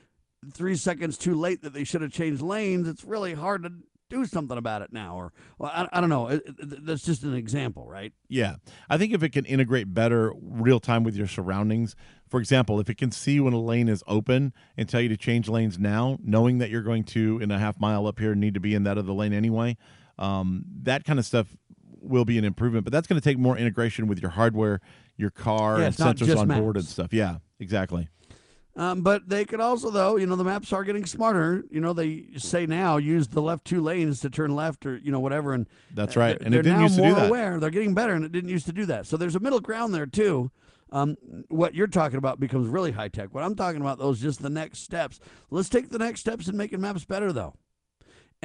three 0.53 0.75
seconds 0.75 1.17
too 1.17 1.35
late 1.35 1.61
that 1.61 1.73
they 1.73 1.83
should 1.83 2.01
have 2.01 2.11
changed 2.11 2.41
lanes, 2.41 2.87
it's 2.87 3.03
really 3.03 3.33
hard 3.33 3.63
to 3.63 3.71
do 4.09 4.25
something 4.25 4.57
about 4.57 4.81
it 4.81 4.93
now 4.93 5.15
or 5.15 5.33
well, 5.57 5.71
I, 5.73 5.87
I 5.91 5.99
don't 5.99 6.09
know 6.09 6.27
it, 6.27 6.43
it, 6.45 6.85
that's 6.85 7.03
just 7.03 7.23
an 7.23 7.33
example 7.33 7.87
right? 7.87 8.13
Yeah. 8.27 8.55
I 8.89 8.97
think 8.97 9.13
if 9.13 9.23
it 9.23 9.29
can 9.29 9.45
integrate 9.45 9.93
better 9.93 10.31
real 10.39 10.79
time 10.79 11.03
with 11.03 11.15
your 11.15 11.27
surroundings 11.27 11.95
for 12.29 12.39
example 12.39 12.79
if 12.79 12.89
it 12.89 12.97
can 12.97 13.11
see 13.11 13.39
when 13.39 13.53
a 13.53 13.59
lane 13.59 13.89
is 13.89 14.03
open 14.07 14.53
and 14.77 14.87
tell 14.87 15.01
you 15.01 15.09
to 15.09 15.17
change 15.17 15.49
lanes 15.49 15.79
now 15.79 16.17
knowing 16.23 16.59
that 16.59 16.69
you're 16.69 16.83
going 16.83 17.03
to 17.03 17.39
in 17.39 17.49
a 17.51 17.57
half 17.57 17.79
mile 17.79 18.05
up 18.05 18.19
here 18.19 18.35
need 18.35 18.53
to 18.53 18.59
be 18.59 18.75
in 18.75 18.83
that 18.83 18.97
other 18.97 19.11
lane 19.11 19.33
anyway 19.33 19.75
um, 20.19 20.63
that 20.83 21.03
kind 21.03 21.19
of 21.19 21.25
stuff 21.25 21.57
will 21.99 22.25
be 22.25 22.37
an 22.37 22.45
improvement 22.45 22.83
but 22.83 22.93
that's 22.93 23.07
going 23.07 23.19
to 23.19 23.27
take 23.27 23.39
more 23.39 23.57
integration 23.57 24.07
with 24.07 24.21
your 24.21 24.31
hardware 24.31 24.81
your 25.17 25.31
car 25.31 25.79
yeah, 25.79 25.85
and 25.87 25.95
sensors 25.95 26.37
on 26.37 26.47
maps. 26.47 26.59
board 26.59 26.77
and 26.77 26.85
stuff. 26.85 27.11
Yeah 27.11 27.37
exactly 27.59 28.07
um, 28.75 29.01
but 29.01 29.29
they 29.29 29.45
could 29.45 29.61
also, 29.61 29.89
though, 29.89 30.17
you 30.17 30.25
know, 30.25 30.35
the 30.35 30.43
maps 30.43 30.73
are 30.73 30.83
getting 30.83 31.05
smarter. 31.05 31.63
You 31.71 31.79
know, 31.79 31.93
they 31.93 32.27
say 32.37 32.65
now 32.65 32.97
use 32.97 33.29
the 33.29 33.41
left 33.41 33.65
two 33.65 33.81
lanes 33.81 34.19
to 34.21 34.29
turn 34.29 34.53
left 34.53 34.85
or 34.85 34.97
you 34.97 35.11
know 35.11 35.19
whatever, 35.19 35.53
and 35.53 35.67
that's 35.93 36.15
right. 36.15 36.35
Uh, 36.35 36.43
and 36.43 36.53
they're 36.53 36.59
it 36.59 36.63
didn't 36.63 36.79
now 36.79 36.83
used 36.83 36.95
to 36.95 37.01
more 37.01 37.11
do 37.11 37.15
that. 37.15 37.29
aware. 37.29 37.59
They're 37.59 37.69
getting 37.69 37.93
better, 37.93 38.13
and 38.13 38.25
it 38.25 38.31
didn't 38.31 38.49
used 38.49 38.65
to 38.65 38.73
do 38.73 38.85
that. 38.87 39.05
So 39.05 39.15
there's 39.15 39.35
a 39.35 39.39
middle 39.39 39.61
ground 39.61 39.93
there 39.93 40.05
too. 40.05 40.51
Um, 40.91 41.17
what 41.49 41.73
you're 41.73 41.87
talking 41.87 42.17
about 42.17 42.39
becomes 42.39 42.67
really 42.67 42.91
high 42.91 43.07
tech. 43.07 43.33
What 43.33 43.43
I'm 43.43 43.55
talking 43.55 43.81
about, 43.81 43.97
those 43.97 44.21
just 44.21 44.41
the 44.41 44.49
next 44.49 44.79
steps. 44.79 45.19
Let's 45.49 45.69
take 45.69 45.89
the 45.89 45.97
next 45.97 46.19
steps 46.21 46.47
in 46.47 46.55
making 46.57 46.81
maps 46.81 47.05
better, 47.05 47.33
though. 47.33 47.55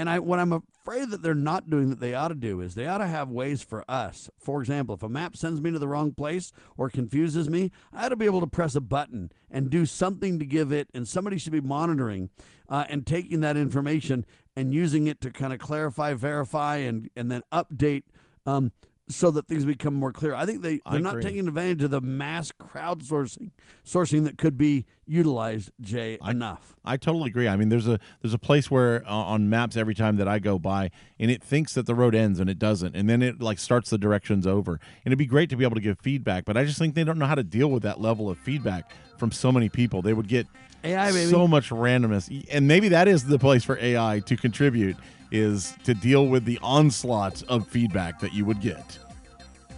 And 0.00 0.08
I, 0.08 0.18
what 0.18 0.38
I'm 0.38 0.54
afraid 0.54 1.10
that 1.10 1.20
they're 1.20 1.34
not 1.34 1.68
doing 1.68 1.90
that 1.90 2.00
they 2.00 2.14
ought 2.14 2.28
to 2.28 2.34
do 2.34 2.62
is 2.62 2.74
they 2.74 2.86
ought 2.86 2.98
to 2.98 3.06
have 3.06 3.28
ways 3.28 3.62
for 3.62 3.84
us. 3.86 4.30
For 4.38 4.62
example, 4.62 4.94
if 4.94 5.02
a 5.02 5.10
map 5.10 5.36
sends 5.36 5.60
me 5.60 5.70
to 5.72 5.78
the 5.78 5.86
wrong 5.86 6.12
place 6.12 6.52
or 6.78 6.88
confuses 6.88 7.50
me, 7.50 7.70
I 7.92 8.06
ought 8.06 8.08
to 8.08 8.16
be 8.16 8.24
able 8.24 8.40
to 8.40 8.46
press 8.46 8.74
a 8.74 8.80
button 8.80 9.30
and 9.50 9.68
do 9.68 9.84
something 9.84 10.38
to 10.38 10.46
give 10.46 10.72
it, 10.72 10.88
and 10.94 11.06
somebody 11.06 11.36
should 11.36 11.52
be 11.52 11.60
monitoring 11.60 12.30
uh, 12.66 12.86
and 12.88 13.06
taking 13.06 13.40
that 13.40 13.58
information 13.58 14.24
and 14.56 14.72
using 14.72 15.06
it 15.06 15.20
to 15.20 15.30
kind 15.30 15.52
of 15.52 15.58
clarify, 15.58 16.14
verify, 16.14 16.76
and 16.76 17.10
and 17.14 17.30
then 17.30 17.42
update 17.52 18.04
um, 18.46 18.72
so 19.10 19.30
that 19.30 19.46
things 19.46 19.64
become 19.64 19.94
more 19.94 20.12
clear. 20.12 20.34
I 20.34 20.46
think 20.46 20.62
they, 20.62 20.80
they're 20.90 21.00
not 21.00 21.20
taking 21.20 21.46
advantage 21.48 21.82
of 21.82 21.90
the 21.90 22.00
mass 22.00 22.52
crowdsourcing 22.52 23.50
sourcing 23.84 24.24
that 24.24 24.38
could 24.38 24.56
be 24.56 24.86
utilized, 25.06 25.72
Jay, 25.80 26.18
I, 26.22 26.30
enough. 26.30 26.76
I 26.84 26.96
totally 26.96 27.28
agree. 27.28 27.48
I 27.48 27.56
mean, 27.56 27.68
there's 27.68 27.88
a 27.88 27.98
there's 28.22 28.34
a 28.34 28.38
place 28.38 28.70
where 28.70 29.02
uh, 29.06 29.12
on 29.12 29.48
maps 29.48 29.76
every 29.76 29.94
time 29.94 30.16
that 30.16 30.28
I 30.28 30.38
go 30.38 30.58
by, 30.58 30.90
and 31.18 31.30
it 31.30 31.42
thinks 31.42 31.74
that 31.74 31.86
the 31.86 31.94
road 31.94 32.14
ends 32.14 32.40
and 32.40 32.48
it 32.48 32.58
doesn't, 32.58 32.94
and 32.94 33.08
then 33.08 33.22
it 33.22 33.40
like 33.40 33.58
starts 33.58 33.90
the 33.90 33.98
directions 33.98 34.46
over. 34.46 34.72
And 34.72 35.06
it'd 35.06 35.18
be 35.18 35.26
great 35.26 35.50
to 35.50 35.56
be 35.56 35.64
able 35.64 35.76
to 35.76 35.80
give 35.80 35.98
feedback, 35.98 36.44
but 36.44 36.56
I 36.56 36.64
just 36.64 36.78
think 36.78 36.94
they 36.94 37.04
don't 37.04 37.18
know 37.18 37.26
how 37.26 37.34
to 37.34 37.44
deal 37.44 37.70
with 37.70 37.82
that 37.82 38.00
level 38.00 38.30
of 38.30 38.38
feedback 38.38 38.92
from 39.18 39.32
so 39.32 39.50
many 39.52 39.68
people. 39.68 40.02
They 40.02 40.12
would 40.12 40.28
get 40.28 40.46
AI, 40.84 41.10
so 41.10 41.46
much 41.46 41.70
randomness, 41.70 42.46
and 42.50 42.66
maybe 42.66 42.88
that 42.88 43.08
is 43.08 43.24
the 43.24 43.38
place 43.38 43.64
for 43.64 43.78
AI 43.78 44.20
to 44.26 44.36
contribute 44.36 44.96
is 45.30 45.74
to 45.84 45.94
deal 45.94 46.26
with 46.26 46.44
the 46.44 46.58
onslaught 46.62 47.42
of 47.44 47.66
feedback 47.68 48.18
that 48.20 48.32
you 48.32 48.44
would 48.44 48.60
get. 48.60 48.98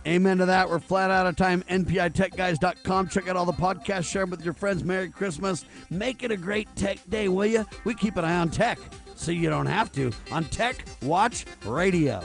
Amen 0.06 0.38
to 0.38 0.46
that. 0.46 0.68
We're 0.68 0.80
flat 0.80 1.10
out 1.10 1.26
of 1.26 1.36
time. 1.36 1.62
NPITechGuys.com. 1.68 3.08
Check 3.08 3.28
out 3.28 3.36
all 3.36 3.44
the 3.46 3.52
podcasts. 3.52 4.10
Share 4.10 4.22
them 4.22 4.30
with 4.30 4.44
your 4.44 4.54
friends. 4.54 4.82
Merry 4.82 5.08
Christmas. 5.08 5.64
Make 5.90 6.24
it 6.24 6.32
a 6.32 6.36
great 6.36 6.74
tech 6.74 6.98
day, 7.08 7.28
will 7.28 7.46
you? 7.46 7.64
We 7.84 7.94
keep 7.94 8.16
an 8.16 8.24
eye 8.24 8.38
on 8.38 8.50
tech 8.50 8.78
so 9.14 9.30
you 9.30 9.48
don't 9.48 9.66
have 9.66 9.92
to 9.92 10.10
on 10.32 10.44
Tech 10.46 10.84
Watch 11.02 11.46
Radio. 11.64 12.22